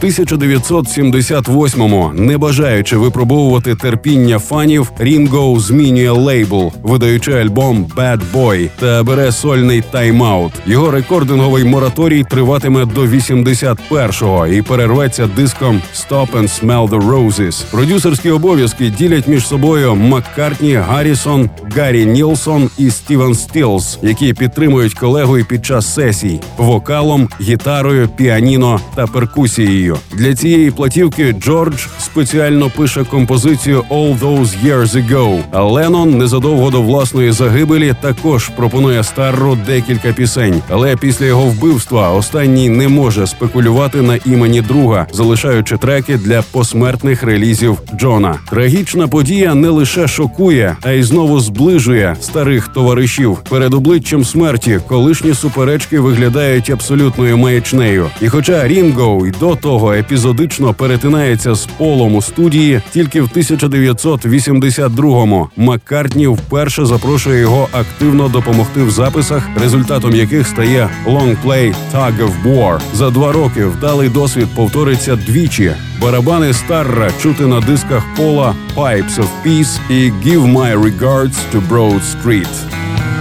1978-му, 0.04 2.12
не 2.14 2.38
бажаючи 2.38 2.98
випробовувати 2.98 3.76
терпіння 3.76 4.40
фанів, 4.40 4.92
Рінго 5.00 5.60
змінює 5.60 6.10
лейбл, 6.10 6.72
видаючи 6.84 7.34
альбом 7.34 7.86
«Bad 7.98 8.20
Boy» 8.34 8.70
та 8.80 9.04
бере 9.04 9.32
сольний 9.32 9.84
тайм-аут. 9.94 10.52
Його 10.66 10.92
рекординговий 10.92 11.64
мораторій 11.64 12.24
триватиме 12.24 12.86
до 12.86 13.02
81-го 13.02 14.48
і 14.48 14.62
перерветься 14.62 15.30
диском 15.36 15.82
«Stop 15.96 16.32
and 16.32 16.62
Smell 16.62 16.90
the 16.90 17.10
Roses». 17.10 17.64
Продюсерські 17.72 18.32
обов'язки 18.32 18.90
ділять 18.90 19.28
між 19.28 19.48
собою 19.48 19.96
Маккартні, 19.96 20.74
Гаррісон, 20.74 21.50
Гаррі 21.76 22.06
Нілсон 22.06 22.70
і 22.78 22.92
Стівен 22.92 23.36
Стілс, 23.36 24.00
які 24.02 24.34
підтримують 24.34 24.94
колегу 24.94 25.38
і 25.38 25.44
під 25.44 25.66
час 25.66 25.94
сесій 25.94 26.40
вокалом, 26.58 27.30
гітарою, 27.42 28.10
піаніно 28.18 28.80
та 28.96 29.08
перкусією. 29.08 29.91
Для 30.14 30.36
цієї 30.36 30.72
платівки 30.72 31.36
Джордж 31.44 31.80
спеціально 32.00 32.70
пише 32.70 33.04
композицію 33.04 33.84
«All 33.90 34.20
Those 34.20 34.50
Years 34.66 34.88
Ago», 34.88 35.40
а 35.52 35.64
Леннон 35.64 36.18
незадовго 36.18 36.70
до 36.70 36.82
власної 36.82 37.32
загибелі 37.32 37.94
також 38.02 38.48
пропонує 38.48 39.04
Старру 39.04 39.58
декілька 39.66 40.14
пісень. 40.14 40.62
Але 40.70 40.96
після 40.96 41.26
його 41.26 41.44
вбивства 41.44 42.10
останній 42.10 42.70
не 42.70 42.88
може 42.88 43.28
спекулювати 43.28 44.02
на 44.02 44.16
імені 44.26 44.62
друга, 44.62 45.08
залишаючи 45.14 45.78
треки 45.78 46.18
для 46.18 46.42
посмертних 46.42 47.24
релізів 47.24 47.78
Джона. 48.00 48.40
Трагічна 48.50 49.08
подія 49.08 49.56
не 49.56 49.70
лише 49.70 50.08
шокує, 50.08 50.76
а 50.82 50.92
й 50.92 51.04
знову 51.04 51.40
зближує 51.40 52.16
старих 52.22 52.68
товаришів. 52.68 53.38
Перед 53.50 53.74
обличчям 53.74 54.26
смерті 54.26 54.80
колишні 54.88 55.34
суперечки 55.34 56.00
виглядають 56.00 56.70
абсолютною 56.70 57.38
маячнею. 57.38 58.06
І 58.22 58.30
хоча 58.30 58.68
Рінго 58.68 59.26
й 59.26 59.32
до 59.40 59.56
того 59.56 59.81
епізодично 59.90 60.74
перетинається 60.74 61.56
з 61.56 61.66
полом 61.66 62.16
у 62.16 62.22
студії, 62.22 62.82
тільки 62.94 63.22
в 63.22 63.28
1982-му 63.28 65.50
Маккартні 65.58 66.28
вперше 66.28 66.86
запрошує 66.86 67.40
його 67.40 67.68
активно 67.72 68.28
допомогти 68.28 68.84
в 68.84 68.92
записах, 68.92 69.50
результатом 69.62 70.16
яких 70.16 70.48
стає 70.48 70.90
лонгплей 71.06 71.74
«Tug 71.94 72.18
of 72.18 72.32
War». 72.46 72.80
За 72.94 73.10
два 73.10 73.32
роки 73.32 73.66
вдалий 73.66 74.10
досвід 74.10 74.48
повториться 74.56 75.16
двічі. 75.16 75.72
Барабани 76.02 76.54
Старра 76.54 77.12
чути 77.22 77.46
на 77.46 77.60
дисках 77.60 78.04
Пола 78.18 78.56
«Pipes 78.76 79.18
of 79.18 79.28
Peace» 79.46 79.80
і 79.90 80.12
«Give 80.12 80.54
my 80.54 80.82
regards 80.82 81.36
to 81.54 81.68
Broad 81.70 82.02
Street». 82.02 82.50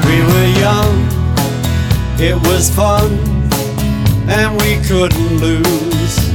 We 0.06 0.16
were 0.30 0.50
young, 0.66 0.94
it 2.18 2.36
was 2.48 2.64
fun, 2.78 3.08
and 4.36 4.48
we 4.62 4.70
couldn't 4.88 5.32
lose. 5.40 6.30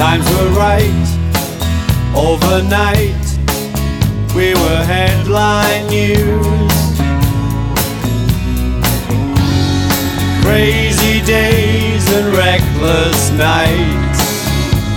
Times 0.00 0.26
were 0.30 0.48
right, 0.56 1.08
overnight, 2.16 3.26
we 4.34 4.54
were 4.54 4.82
headline 4.82 5.88
news. 5.88 6.72
Crazy 10.42 11.20
days 11.26 12.10
and 12.14 12.34
reckless 12.34 13.30
nights, 13.32 14.20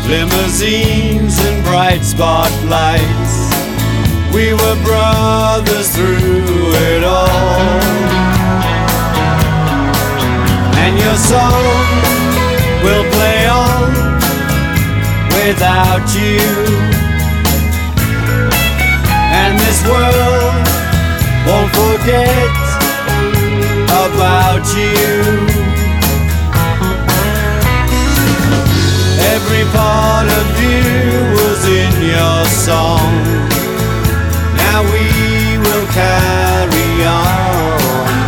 limousines 0.07 1.37
and 1.37 1.65
bright 1.65 2.01
spotlights. 2.05 3.33
We 4.33 4.53
were 4.53 4.83
brothers 4.85 5.93
through 5.93 6.71
it 6.95 7.03
all. 7.03 7.59
And 10.79 10.97
your 10.97 11.17
song 11.17 11.61
will 12.85 13.03
play 13.11 13.47
on 13.49 14.22
without 15.41 16.05
you. 16.15 16.39
And 19.41 19.59
this 19.59 19.79
world 19.89 20.63
won't 21.47 21.71
forget 21.73 22.55
about 24.05 24.65
you. 24.77 25.63
Every 29.33 29.65
part 29.71 30.27
of 30.39 30.47
you 30.61 30.83
was 31.39 31.61
in 31.81 31.93
your 32.13 32.45
song. 32.45 33.13
Now 34.55 34.83
we 34.93 35.57
will 35.63 35.87
carry 36.01 36.91
on. 37.05 38.23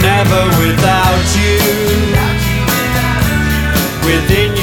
Never 0.00 0.42
without 0.62 1.26
you. 1.42 1.60
Within 4.06 4.55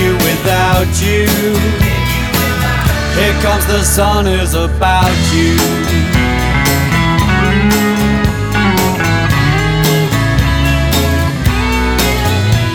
without 0.54 1.01
you. 1.01 1.26
Here 3.18 3.36
comes 3.41 3.66
the 3.66 3.84
sun 3.84 4.28
is 4.28 4.54
about 4.54 5.18
you. 5.34 5.56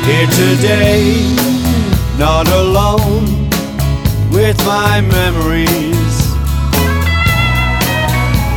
Here 0.08 0.30
today, 0.42 1.36
not 2.18 2.48
alone 2.48 3.48
with 4.32 4.58
my 4.66 5.00
memories. 5.00 6.16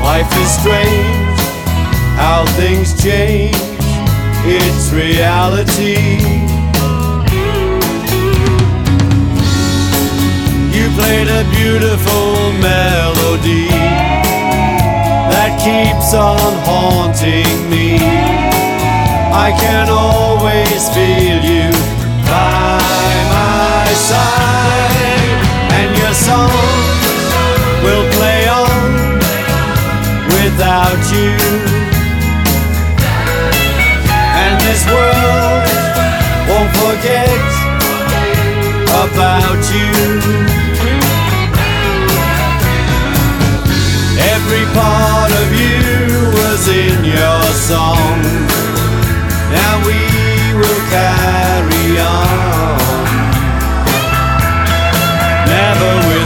Life 0.01 0.31
is 0.43 0.51
strange, 0.61 1.39
how 2.17 2.45
things 2.57 2.89
change, 3.03 3.55
it's 4.45 4.91
reality. 4.91 6.50
Played 10.95 11.27
a 11.27 11.43
beautiful 11.51 12.51
melody 12.59 13.69
that 15.31 15.51
keeps 15.63 16.13
on 16.13 16.51
haunting 16.67 17.69
me. 17.69 17.95
I 19.31 19.55
can 19.55 19.87
always 19.89 20.89
feel 20.91 21.39
you 21.39 21.71
by 22.27 22.81
my 23.31 23.87
side, 24.09 25.39
and 25.79 25.89
your 25.95 26.13
song 26.13 26.51
will 27.85 28.07
play 28.17 28.47
on 28.47 28.81
without 30.35 31.01
you. 31.15 31.35
And 34.43 34.53
this 34.67 34.81
world 34.91 35.63
won't 36.49 36.71
forget 36.83 37.47
about 39.05 39.61
you. 39.71 39.91
Part 44.73 45.31
of 45.31 45.47
you 45.53 46.31
was 46.39 46.67
in 46.67 47.03
your 47.03 47.43
song. 47.69 48.21
Now 49.51 49.73
we 49.87 49.99
will 50.59 50.81
carry 50.89 51.99
on. 51.99 52.77
Never 55.47 55.91
you. 56.07 56.20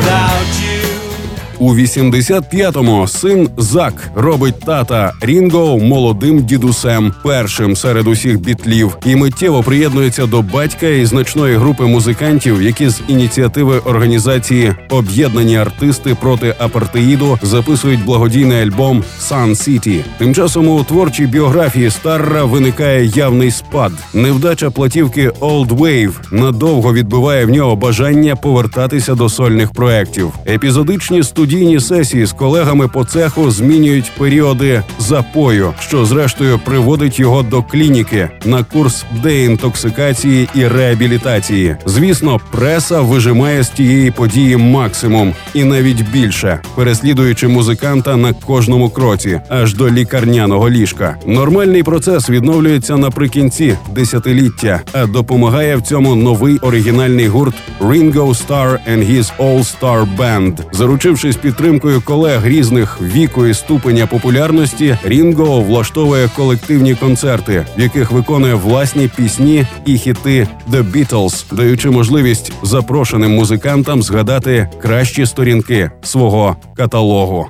У 1.59 1.75
85-му 1.75 3.07
син 3.07 3.49
Зак 3.57 4.11
робить 4.15 4.59
тата 4.59 5.13
Рінго 5.21 5.77
молодим 5.77 6.45
дідусем, 6.45 7.13
першим 7.23 7.75
серед 7.75 8.07
усіх 8.07 8.39
бітлів, 8.39 8.97
і 9.05 9.15
миттєво 9.15 9.63
приєднується 9.63 10.25
до 10.25 10.41
батька 10.41 10.87
і 10.87 11.05
значної 11.05 11.57
групи 11.57 11.83
музикантів, 11.83 12.61
які 12.61 12.89
з 12.89 13.01
ініціативи 13.07 13.79
організації 13.79 14.73
Об'єднані 14.89 15.57
артисти 15.57 16.15
проти 16.21 16.55
апартеїду 16.59 17.39
записують 17.41 18.05
благодійний 18.05 18.61
альбом 18.61 19.03
Sun 19.21 19.49
City. 19.49 20.03
Тим 20.17 20.35
часом 20.35 20.67
у 20.67 20.83
творчій 20.83 21.25
біографії 21.25 21.91
Старра 21.91 22.43
виникає 22.43 23.05
явний 23.05 23.51
спад. 23.51 23.91
Невдача 24.13 24.69
платівки 24.69 25.29
Old 25.29 25.67
Wave 25.67 26.13
надовго 26.31 26.93
відбиває 26.93 27.45
в 27.45 27.49
нього 27.49 27.75
бажання 27.75 28.35
повертатися 28.35 29.15
до 29.15 29.29
сольних 29.29 29.71
проєктів. 29.71 30.33
Епізодичні 30.47 31.23
студійні 31.55 31.79
сесії 31.79 32.25
з 32.25 32.31
колегами 32.31 32.87
по 32.87 33.05
цеху 33.05 33.51
змінюють 33.51 34.11
періоди 34.17 34.83
запою, 34.99 35.73
що 35.79 36.05
зрештою 36.05 36.59
приводить 36.65 37.19
його 37.19 37.43
до 37.43 37.63
клініки 37.63 38.29
на 38.45 38.63
курс 38.63 39.05
деінтоксикації 39.23 40.49
і 40.55 40.67
реабілітації. 40.67 41.75
Звісно, 41.85 42.39
преса 42.51 43.01
вижимає 43.01 43.63
з 43.63 43.69
тієї 43.69 44.11
події 44.11 44.57
максимум 44.57 45.33
і 45.53 45.63
навіть 45.63 46.09
більше, 46.09 46.59
переслідуючи 46.75 47.47
музиканта 47.47 48.17
на 48.17 48.33
кожному 48.33 48.89
кроці, 48.89 49.41
аж 49.49 49.73
до 49.73 49.89
лікарняного 49.89 50.69
ліжка. 50.69 51.17
Нормальний 51.27 51.83
процес 51.83 52.29
відновлюється 52.29 52.97
наприкінці 52.97 53.77
десятиліття, 53.95 54.81
а 54.93 55.05
допомагає 55.05 55.75
в 55.75 55.81
цьому 55.81 56.15
новий 56.15 56.57
оригінальний 56.57 57.27
гурт 57.27 57.55
Ringo 57.79 58.45
Starr 58.47 58.77
and 58.91 59.11
His 59.11 59.31
All-Star 59.39 60.17
Band. 60.17 60.53
Заручившись 60.71 61.34
підтримкою 61.35 62.01
колег 62.01 62.47
різних 62.47 63.01
віку 63.01 63.45
і 63.45 63.53
ступеня 63.53 64.07
популярності, 64.07 64.97
Рінго 65.03 65.61
влаштовує 65.61 66.29
колективні 66.35 66.95
концерти, 66.95 67.65
в 67.77 67.81
яких 67.81 68.11
виконує 68.11 68.53
власні 68.53 69.07
пісні 69.07 69.67
і 69.85 69.97
хіти 69.97 70.47
The 70.71 70.91
Beatles, 70.91 71.45
даючи 71.51 71.89
можливість 71.89 72.51
запрошеним 72.63 73.31
музикантам 73.35 74.03
згадати 74.03 74.69
кращі 74.81 75.25
сторінки 75.25 75.91
свого 76.03 76.55
каталогу. 76.77 77.47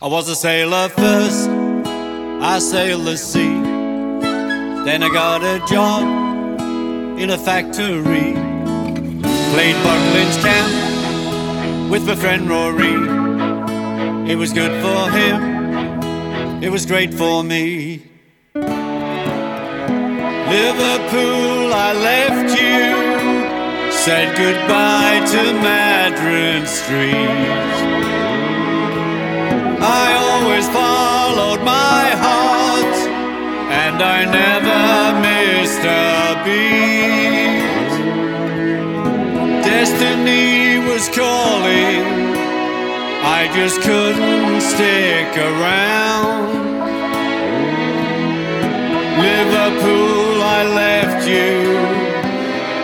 I 0.00 0.08
was 0.08 0.28
a 0.28 0.36
sailor 0.36 0.88
first, 0.88 1.48
I 2.54 2.58
sailed 2.58 3.04
the 3.06 3.16
sea. 3.16 3.56
Then 4.86 5.02
I 5.02 5.08
got 5.08 5.42
a 5.42 5.58
job 5.74 6.02
in 7.18 7.30
a 7.30 7.38
factory. 7.38 8.34
Played 9.52 9.76
Buckland's 9.82 10.36
camp 10.44 11.90
with 11.90 12.06
my 12.06 12.14
friend 12.14 12.48
Rory. 12.48 13.25
It 14.28 14.36
was 14.36 14.52
good 14.52 14.72
for 14.82 15.10
him, 15.10 16.62
it 16.62 16.70
was 16.70 16.84
great 16.84 17.14
for 17.14 17.44
me. 17.44 18.02
Liverpool, 20.54 21.72
I 21.72 21.92
left 22.10 22.50
you, 22.60 23.92
said 23.92 24.36
goodbye 24.36 25.20
to 25.32 25.42
Madron 25.64 26.66
Street. 26.66 27.30
I 29.80 30.14
always 30.26 30.68
followed 30.70 31.62
my 31.62 32.10
heart, 32.24 32.96
and 33.70 34.02
I 34.02 34.24
never 34.24 35.20
missed 35.26 35.84
a 35.84 36.34
beat. 36.44 37.64
Destiny 39.64 40.78
was 40.88 41.08
calling, 41.10 42.35
I 43.28 43.48
just 43.52 43.80
couldn't 43.82 44.60
stick 44.60 45.36
around. 45.36 46.46
Liverpool, 49.18 50.42
I 50.42 50.62
left 50.82 51.26
you, 51.26 51.74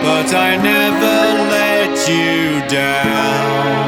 but 0.03 0.35
I 0.35 0.57
never 0.57 1.19
let 1.49 2.09
you 2.09 2.67
down. 2.67 3.82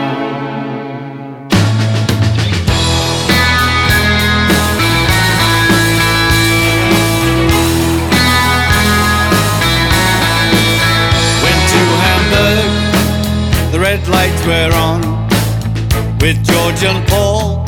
With 16.26 16.44
George 16.44 16.84
and 16.84 17.08
Paul 17.08 17.64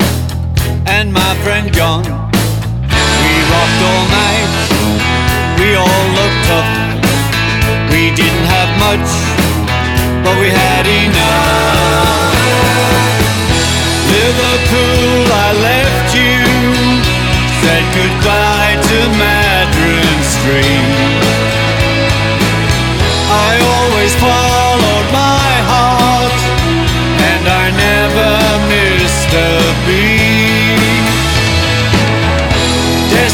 and 0.87 1.13
my 1.13 1.33
friend 1.43 1.71
John. 1.71 2.01
We 2.01 3.33
rocked 3.53 3.81
all 3.89 4.05
night, 4.21 4.51
we 5.61 5.67
all 5.77 6.05
looked 6.17 6.41
tough. 6.49 6.71
We 7.93 8.09
didn't 8.19 8.47
have 8.55 8.71
much, 8.81 9.09
but 10.23 10.35
we 10.41 10.49
had 10.49 10.85
enough. 11.05 12.33
Liverpool, 14.09 15.21
I 15.45 15.49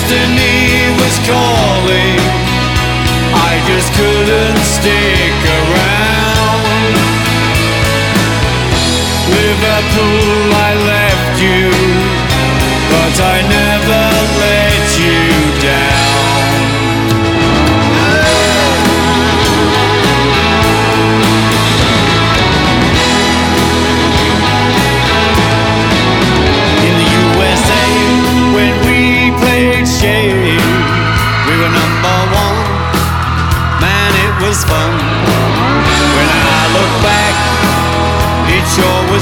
Destiny 0.04 0.92
was 1.00 1.18
calling, 1.20 2.20
I 3.40 3.54
just 3.68 3.90
couldn't 3.94 4.60
stick 4.60 5.40
around. 5.62 6.96
Liverpool, 9.32 10.54
I 10.60 10.74
left 10.92 11.42
you, 11.42 11.72
but 12.92 13.16
I 13.22 13.38
never 13.48 14.04
let 14.44 15.00
you 15.00 15.62
down. 15.64 15.93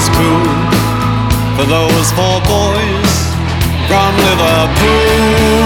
Was 0.01 0.09
cool 0.17 0.49
for 1.55 1.65
those 1.69 2.07
four 2.17 2.39
boys 2.49 3.13
from 3.85 4.11
Liverpool. 4.25 5.61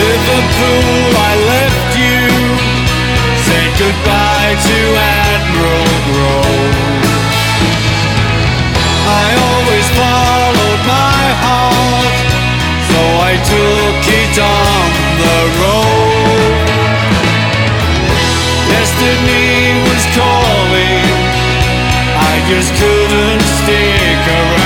Liverpool, 0.00 1.04
I 1.20 1.32
left 1.52 1.90
you, 2.04 2.24
said 3.46 3.70
goodbye 3.82 4.54
to 4.68 4.78
Admiral 5.20 5.90
Grove. 6.08 7.04
I 9.04 9.26
always 9.48 9.86
followed 10.00 10.82
my 10.96 11.22
heart, 11.44 12.16
so 12.90 13.00
I 13.30 13.32
took 13.52 14.00
it 14.22 14.34
on 14.40 14.86
the 15.22 15.38
road. 15.60 16.64
Destiny 18.72 19.33
just 22.48 22.74
couldn't 22.74 23.40
stick 23.40 24.28
around. 24.28 24.63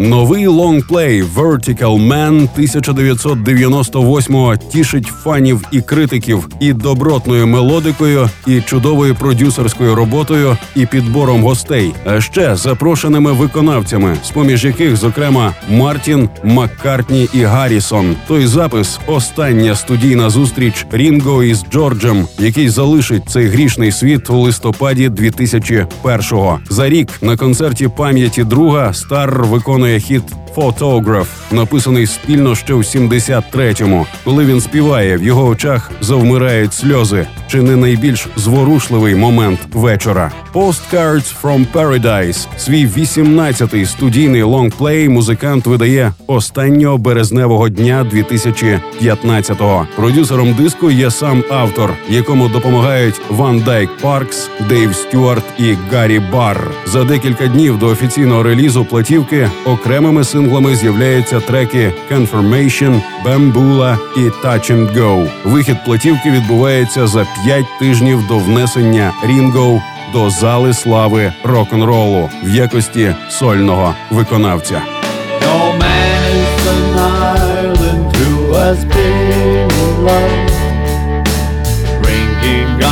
Новий 0.00 0.46
лонгплей 0.46 1.22
Vertical 1.22 2.08
Man 2.08 2.28
1998 2.28 4.58
тішить 4.72 5.06
фанів 5.06 5.64
і 5.72 5.80
критиків 5.80 6.48
і 6.60 6.72
добротною 6.72 7.46
мелодикою, 7.46 8.30
і 8.46 8.60
чудовою 8.60 9.14
продюсерською 9.14 9.94
роботою, 9.94 10.56
і 10.76 10.86
підбором 10.86 11.42
гостей, 11.42 11.92
а 12.04 12.20
ще 12.20 12.56
запрошеними 12.56 13.32
виконавцями, 13.32 14.16
з 14.24 14.30
поміж 14.30 14.64
яких, 14.64 14.96
зокрема, 14.96 15.54
Мартін, 15.70 16.28
Маккартні 16.44 17.28
і 17.34 17.42
Гаррісон. 17.42 18.16
Той 18.28 18.46
запис 18.46 19.00
остання 19.06 19.74
студійна 19.74 20.30
зустріч 20.30 20.86
Рінго 20.90 21.44
із 21.44 21.64
Джорджем, 21.72 22.26
який 22.38 22.68
залишить 22.68 23.28
цей 23.28 23.46
грішний 23.46 23.92
світ 23.92 24.30
у 24.30 24.38
листопаді 24.38 25.08
2001-го. 25.08 26.58
За 26.68 26.88
рік 26.88 27.08
на 27.22 27.36
концерті 27.36 27.88
пам'яті 27.88 28.44
друга 28.44 28.92
Старр 28.92 29.44
виконує 29.44 29.89
хіт 29.98 30.22
Photograph, 30.56 31.26
написаний 31.52 32.06
спільно 32.06 32.54
ще 32.54 32.74
в 32.74 32.78
73-му. 32.78 34.06
Коли 34.24 34.44
він 34.44 34.60
співає, 34.60 35.16
в 35.16 35.22
його 35.22 35.46
очах 35.46 35.90
завмирають 36.00 36.74
сльози. 36.74 37.26
Чи 37.50 37.62
не 37.62 37.76
найбільш 37.76 38.28
зворушливий 38.36 39.14
момент 39.14 39.60
вечора? 39.72 40.32
Postcards 40.54 41.34
from 41.42 41.66
Paradise– 41.72 42.46
свій 42.58 42.86
18-й 42.86 43.86
студійний 43.86 44.42
лонгплей 44.42 45.08
музикант 45.08 45.66
видає 45.66 46.12
останнього 46.26 46.98
березневого 46.98 47.68
дня 47.68 48.06
2015-го. 48.12 49.86
Продюсером 49.96 50.54
диску 50.54 50.90
є 50.90 51.10
сам 51.10 51.44
автор, 51.50 51.94
якому 52.08 52.48
допомагають 52.48 53.20
Ван 53.30 53.60
Дайк 53.60 53.90
Паркс, 53.96 54.50
Дейв 54.68 54.94
Стюарт 54.94 55.44
і 55.58 55.74
Гаррі 55.92 56.22
Барр. 56.32 56.70
За 56.86 57.04
декілька 57.04 57.46
днів 57.46 57.78
до 57.78 57.86
офіційного 57.86 58.42
релізу 58.42 58.84
платівки 58.84 59.50
окремими 59.64 60.24
синглами 60.24 60.76
з'являються 60.76 61.40
треки 61.40 61.92
Confirmation, 62.12 63.00
Bambula 63.26 63.98
і 64.16 64.20
Touch 64.20 64.72
and 64.72 64.98
Go. 64.98 65.28
Вихід 65.44 65.76
платівки 65.84 66.30
відбувається 66.30 67.06
за 67.06 67.26
п'ять 67.44 67.78
тижнів 67.78 68.26
до 68.26 68.38
внесення 68.38 69.12
Рінго 69.24 69.82
до 70.12 70.30
зали 70.30 70.74
слави 70.74 71.32
рок-н-ролу 71.44 72.30
в 72.42 72.48
якості 72.48 73.14
сольного 73.28 73.94
виконавця. 74.10 74.82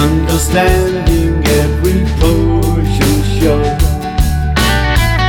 Understanding 0.08 1.34
every 1.62 2.00
push 2.20 2.98
and. 3.10 3.62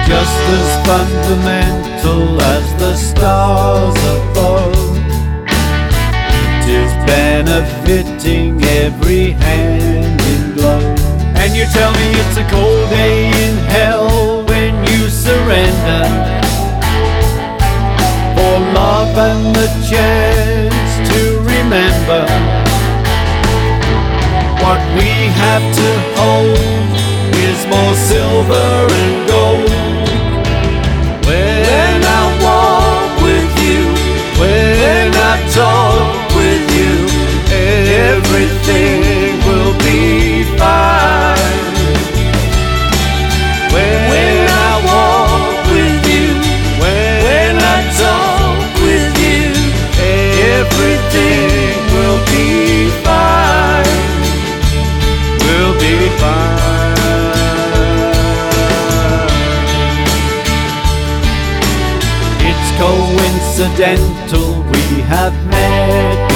Just 0.09 0.39
as 0.57 0.67
fundamental 0.87 2.41
as 2.55 2.65
the 2.81 2.93
stars 3.07 3.97
above, 4.13 4.28
benefiting 7.09 8.63
every 8.85 9.31
hand 9.31 10.21
in 10.33 10.41
glove. 10.55 10.99
And 11.41 11.55
you 11.57 11.65
tell 11.77 11.91
me 11.99 12.05
it's 12.21 12.37
a 12.37 12.45
cold 12.53 12.89
day 12.89 13.17
in 13.45 13.55
hell 13.73 14.45
when 14.51 14.73
you 14.89 15.01
surrender 15.09 16.05
for 18.35 18.55
love 18.81 19.13
and 19.29 19.55
the 19.59 19.69
chance 19.91 20.91
to 21.09 21.21
remember 21.53 22.23
what 24.63 24.81
we 24.97 25.09
have 25.43 25.65
to 25.81 25.89
hold 26.19 26.89
is 27.47 27.59
more 27.73 27.95
silver 28.11 28.69
and 29.01 29.15
gold. 29.33 30.18
Everything 38.15 39.37
will 39.47 39.73
be 39.85 40.43
fine. 40.57 41.63
When 43.73 44.41
I 44.67 44.71
walk 44.89 45.57
with 45.75 45.99
you, 46.13 46.27
when 46.81 47.53
I 47.75 47.77
talk 48.03 48.69
with 48.87 49.13
you, 49.25 49.45
everything 50.57 51.75
will 51.95 52.21
be 52.33 52.47
fine. 53.05 54.01
Will 55.45 55.73
be 55.85 55.95
fine. 56.21 56.57
It's 62.49 62.69
coincidental 62.81 64.49
we 64.71 65.01
have 65.13 65.35
met 65.51 66.28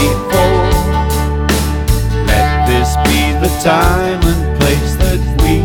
time 3.63 4.19
and 4.23 4.59
place 4.59 4.95
that 4.99 5.23
we 5.39 5.63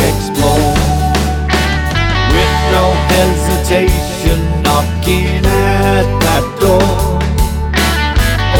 explore. 0.00 0.72
With 2.32 2.56
no 2.72 2.96
hesitation, 3.12 4.40
knocking 4.64 5.44
at 5.44 6.08
that 6.24 6.40
door. 6.56 7.20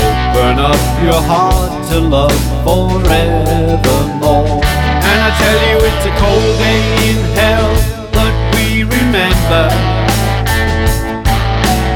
Open 0.05 0.61
up 0.61 0.85
your 1.01 1.16
heart 1.24 1.72
to 1.89 1.97
love 1.99 2.37
forevermore. 2.61 4.61
And 4.61 5.16
I 5.16 5.32
tell 5.41 5.59
you, 5.64 5.80
it's 5.89 6.05
a 6.05 6.12
cold 6.20 6.53
day 6.61 6.85
in 7.09 7.24
hell, 7.41 7.72
but 8.12 8.37
we 8.53 8.85
remember 8.85 9.72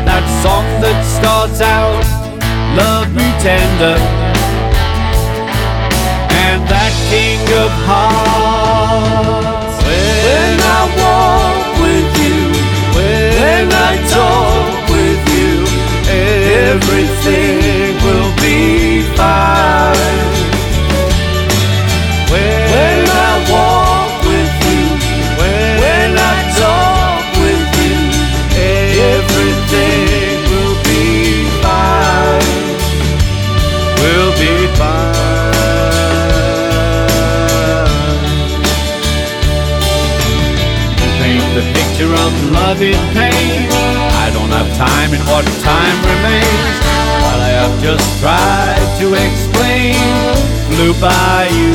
that 0.08 0.24
song 0.40 0.64
that 0.80 1.04
starts 1.04 1.60
out, 1.60 2.00
Love 2.80 3.12
Me 3.14 3.28
Tender. 3.44 4.27
That 6.68 6.92
King 7.08 7.40
of 7.64 7.72
Hearts. 7.88 9.76
When 9.84 10.56
I 10.60 10.80
walk 11.00 11.64
with 11.80 12.08
you, 12.22 12.40
when 12.94 13.66
I 13.72 13.92
talk 14.12 14.47
love 42.67 42.81
in 42.81 42.99
pain. 43.13 43.69
I 44.25 44.27
don't 44.35 44.53
have 44.57 44.69
time 44.77 45.09
in 45.17 45.21
what 45.31 45.45
time 45.71 45.97
remains. 46.13 46.75
While 47.23 47.41
I 47.49 47.51
have 47.61 47.75
just 47.87 48.05
tried 48.21 48.85
to 49.01 49.07
explain, 49.25 49.95
flew 50.69 50.93
by 51.01 51.49
you. 51.59 51.73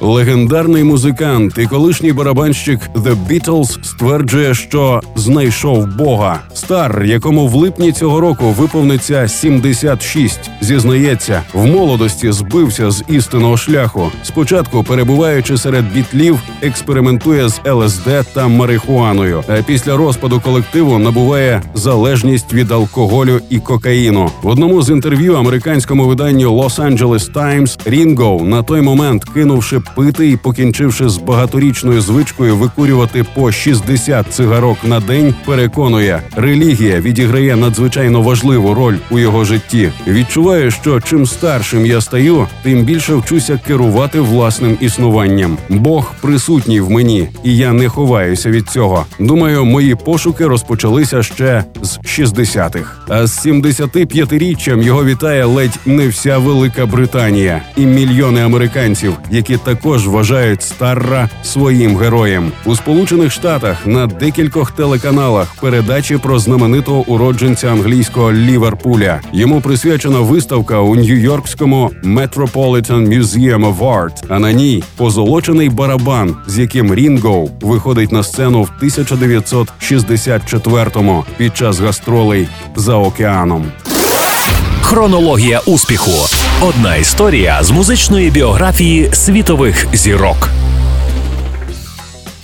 Легендарний 0.00 0.84
музикант 0.84 1.58
і 1.58 1.66
колишній 1.66 2.12
барабанщик 2.12 2.80
The 2.94 3.16
Beatles 3.28 3.78
стверджує, 3.99 4.53
що 4.53 5.01
знайшов 5.15 5.87
Бога. 5.97 6.39
Стар, 6.53 7.03
якому 7.05 7.47
в 7.47 7.55
липні 7.55 7.91
цього 7.91 8.19
року 8.19 8.55
виповниться 8.57 9.27
76, 9.27 10.39
зізнається, 10.61 11.41
в 11.53 11.65
молодості 11.65 12.31
збився 12.31 12.91
з 12.91 13.03
істинного 13.07 13.57
шляху. 13.57 14.11
Спочатку, 14.23 14.83
перебуваючи 14.83 15.57
серед 15.57 15.93
бітлів, 15.93 16.39
експериментує 16.61 17.49
з 17.49 17.61
ЛСД 17.65 18.09
та 18.33 18.47
марихуаною. 18.47 19.43
А 19.47 19.61
після 19.61 19.97
розпаду 19.97 20.39
колективу 20.39 20.99
набуває 20.99 21.61
залежність 21.73 22.53
від 22.53 22.71
алкоголю 22.71 23.41
і 23.49 23.59
кокаїну. 23.59 24.29
В 24.41 24.47
одному 24.47 24.81
з 24.81 24.89
інтерв'ю 24.89 25.35
американському 25.35 26.05
виданню 26.05 26.51
Los 26.51 26.97
Angeles 26.97 27.33
Times 27.33 27.79
Рінго 27.85 28.41
на 28.43 28.63
той 28.63 28.81
момент, 28.81 29.23
кинувши 29.23 29.81
пити 29.95 30.29
і 30.29 30.37
покінчивши 30.37 31.09
з 31.09 31.17
багаторічною 31.17 32.01
звичкою 32.01 32.55
викурювати 32.55 33.25
по 33.35 33.51
60 33.51 33.88
цигарок 34.29 34.77
на 34.83 34.99
день, 34.99 35.33
переконує, 35.45 36.21
релігія 36.35 37.01
відіграє 37.01 37.55
надзвичайно 37.55 38.21
важливу 38.21 38.73
роль 38.73 38.95
у 39.11 39.19
його 39.19 39.45
житті. 39.45 39.91
Відчуваю, 40.07 40.71
що 40.71 41.01
чим 41.01 41.25
старшим 41.25 41.85
я 41.85 42.01
стаю, 42.01 42.47
тим 42.63 42.83
більше 42.83 43.15
вчуся 43.15 43.59
керувати 43.67 44.19
власним 44.19 44.77
існуванням. 44.81 45.57
Бог 45.69 46.13
присутній 46.21 46.81
в 46.81 46.89
мені, 46.89 47.29
і 47.43 47.57
я 47.57 47.73
не 47.73 47.89
ховаюся 47.89 48.49
від 48.49 48.69
цього. 48.69 49.05
Думаю, 49.19 49.65
мої 49.65 49.95
пошуки 49.95 50.47
розпочалися 50.47 51.23
ще 51.23 51.63
з 51.81 51.97
60-х. 51.97 52.95
А 53.07 53.27
з 53.27 53.45
75-річчям 53.45 54.81
його 54.81 55.05
вітає 55.05 55.45
ледь 55.45 55.79
не 55.85 56.07
вся 56.07 56.37
Велика 56.37 56.85
Британія 56.85 57.61
і 57.77 57.85
мільйони 57.85 58.41
американців, 58.41 59.13
які 59.31 59.57
також 59.57 60.07
вважають 60.07 60.61
Старра 60.61 61.29
своїм 61.43 61.97
героєм 61.97 62.51
у 62.65 62.75
Сполучених 62.75 63.31
Штатах 63.31 63.78
на 63.85 64.07
декількох 64.07 64.71
телеканалах 64.71 65.55
передачі 65.61 66.17
про 66.17 66.39
знаменитого 66.39 67.03
уродженця 67.07 67.71
англійського 67.71 68.33
Ліверпуля. 68.33 69.21
Йому 69.33 69.61
присвячена 69.61 70.19
виставка 70.19 70.79
у 70.79 70.95
Нью-Йоркському 70.95 71.89
Metropolitan 72.03 73.07
Museum 73.07 73.75
of 73.75 73.77
Art, 73.77 74.23
А 74.29 74.39
на 74.39 74.51
ній 74.51 74.83
позолочений 74.97 75.69
барабан, 75.69 76.35
з 76.47 76.57
яким 76.57 76.95
Рінго 76.95 77.47
виходить 77.61 78.11
на 78.11 78.23
сцену 78.23 78.63
в 78.63 78.71
1964-му 78.81 81.25
під 81.37 81.57
час 81.57 81.79
гастролей 81.79 82.47
за 82.75 82.95
океаном. 82.95 83.65
Хронологія 84.81 85.59
успіху. 85.65 86.11
Одна 86.61 86.95
історія 86.95 87.63
з 87.63 87.71
музичної 87.71 88.29
біографії 88.29 89.09
світових 89.13 89.87
зірок. 89.93 90.49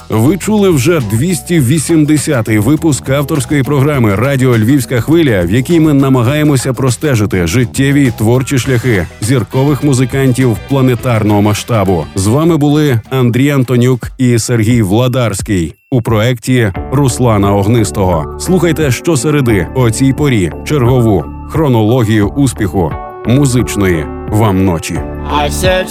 Ви 0.10 0.38
чули 0.38 0.70
вже 0.70 1.00
280-й 1.00 2.58
випуск 2.58 3.10
авторської 3.10 3.64
програми 3.64 4.16
Радіо 4.16 4.58
Львівська 4.58 5.02
хвиля, 5.02 5.42
в 5.42 5.52
якій 5.52 5.80
ми 5.80 5.94
намагаємося 5.94 6.74
простежити 6.74 7.48
життєві 7.48 8.02
й 8.04 8.12
творчі 8.12 8.58
шляхи 8.58 9.08
зіркових 9.22 9.84
музикантів 9.84 10.58
планетарного 10.70 11.42
масштабу. 11.42 12.06
З 12.16 12.28
вами 12.28 12.58
були 12.58 13.00
Андрій 13.10 13.50
Антонюк 13.50 14.12
і 14.18 14.40
Сергій 14.40 14.82
Владарський 14.82 15.74
у 15.92 16.02
проекті 16.02 16.72
Руслана 16.92 17.56
Огнистого. 17.56 18.38
Слухайте 18.40 18.92
щосереди 18.92 19.68
о 19.76 19.92
цій 19.92 20.14
порі 20.14 20.52
чергову 20.66 21.26
хронологію 21.50 22.28
успіху 22.28 22.92
музичної 23.28 24.06
вам 24.30 24.66
ночі. 24.66 25.00
I 25.32 25.50
said 25.50 25.86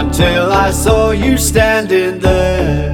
until 0.00 0.50
I 0.50 0.72
saw 0.72 1.12
you 1.12 1.38
standing 1.38 2.18
there. 2.18 2.90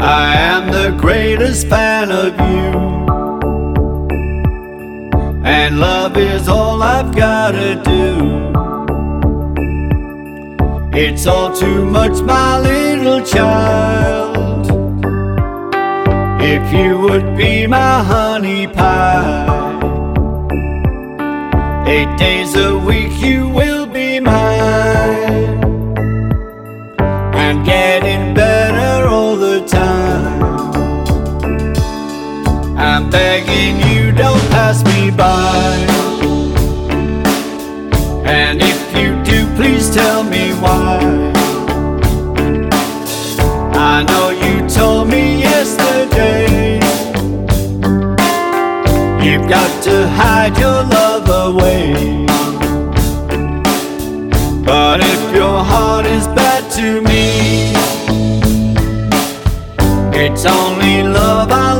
I 0.00 0.36
am 0.36 0.70
the 0.70 0.96
greatest 1.00 1.66
fan 1.66 2.12
of 2.12 2.32
you, 2.50 2.68
and 5.44 5.80
love 5.80 6.16
is 6.16 6.48
all 6.48 6.80
I've 6.80 7.12
gotta 7.12 7.70
do. 7.92 8.06
It's 10.96 11.26
all 11.26 11.50
too 11.52 11.84
much, 11.84 12.22
my 12.22 12.60
little 12.60 13.20
child. 13.34 14.66
If 16.40 16.72
you 16.72 16.98
would 16.98 17.36
be 17.36 17.66
my 17.66 18.04
honey 18.04 18.68
pie, 18.68 19.80
eight 21.88 22.16
days 22.16 22.54
a 22.54 22.78
week 22.78 23.12
you 23.20 23.48
will 23.48 23.71
and 27.52 27.66
getting 27.66 28.32
better 28.32 29.06
all 29.08 29.36
the 29.36 29.60
time. 29.66 30.42
I'm 32.78 33.10
begging 33.10 33.76
you, 33.88 34.10
don't 34.10 34.40
pass 34.50 34.82
me 34.84 35.10
by. 35.10 35.76
And 38.24 38.62
if 38.62 38.80
you 38.96 39.22
do, 39.22 39.54
please 39.54 39.94
tell 39.94 40.24
me 40.24 40.52
why. 40.62 40.98
I 43.74 44.02
know 44.08 44.30
you 44.30 44.66
told 44.68 45.08
me 45.08 45.40
yesterday 45.40 46.76
You've 49.24 49.48
got 49.48 49.70
to 49.84 50.08
hide 50.08 50.56
your 50.56 50.82
love 50.98 51.28
away 51.28 52.26
But 54.64 55.00
if 55.00 55.34
your 55.34 55.62
heart 55.62 56.06
is 56.06 56.26
bad 56.28 56.61
to 56.76 57.02
me. 57.02 57.72
It's 60.14 60.46
only 60.46 61.02
love, 61.02 61.50
I'll 61.50 61.71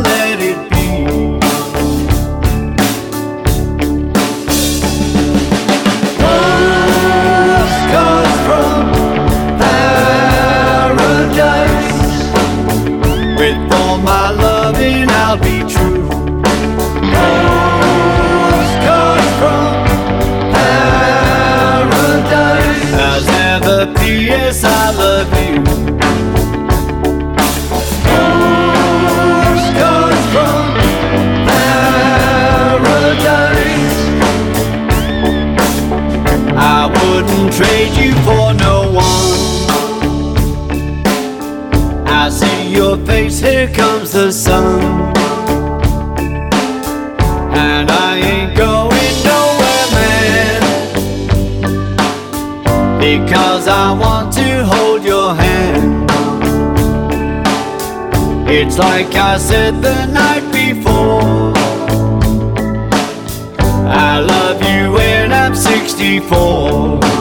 It's 58.74 58.78
like 58.78 59.14
I 59.16 59.36
said 59.36 59.82
the 59.82 60.06
night 60.06 60.50
before. 60.50 61.52
I 63.86 64.18
love 64.18 64.62
you 64.62 64.92
when 64.92 65.30
I'm 65.30 65.54
64. 65.54 67.11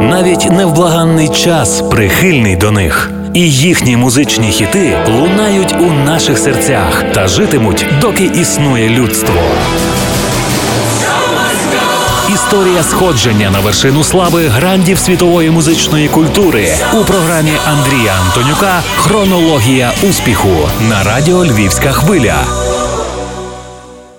Навіть 0.00 0.50
невблаганний 0.52 1.28
час 1.28 1.80
прихильний 1.80 2.56
до 2.56 2.70
них. 2.70 3.10
І 3.34 3.50
їхні 3.50 3.96
музичні 3.96 4.48
хіти 4.48 4.98
лунають 5.08 5.72
у 5.72 5.92
наших 6.06 6.38
серцях 6.38 7.04
та 7.14 7.28
житимуть, 7.28 7.86
доки 8.00 8.24
існує 8.24 8.88
людство. 8.88 9.34
Історія 12.46 12.82
сходження 12.82 13.50
на 13.50 13.60
вершину 13.60 14.04
слави 14.04 14.48
грандів 14.48 14.98
світової 14.98 15.50
музичної 15.50 16.08
культури 16.08 16.68
у 16.94 17.04
програмі 17.04 17.52
Андрія 17.66 18.14
Антонюка 18.26 18.82
Хронологія 18.96 19.92
успіху 20.08 20.68
на 20.88 21.02
радіо 21.02 21.44
Львівська 21.44 21.92
хвиля. 21.92 22.65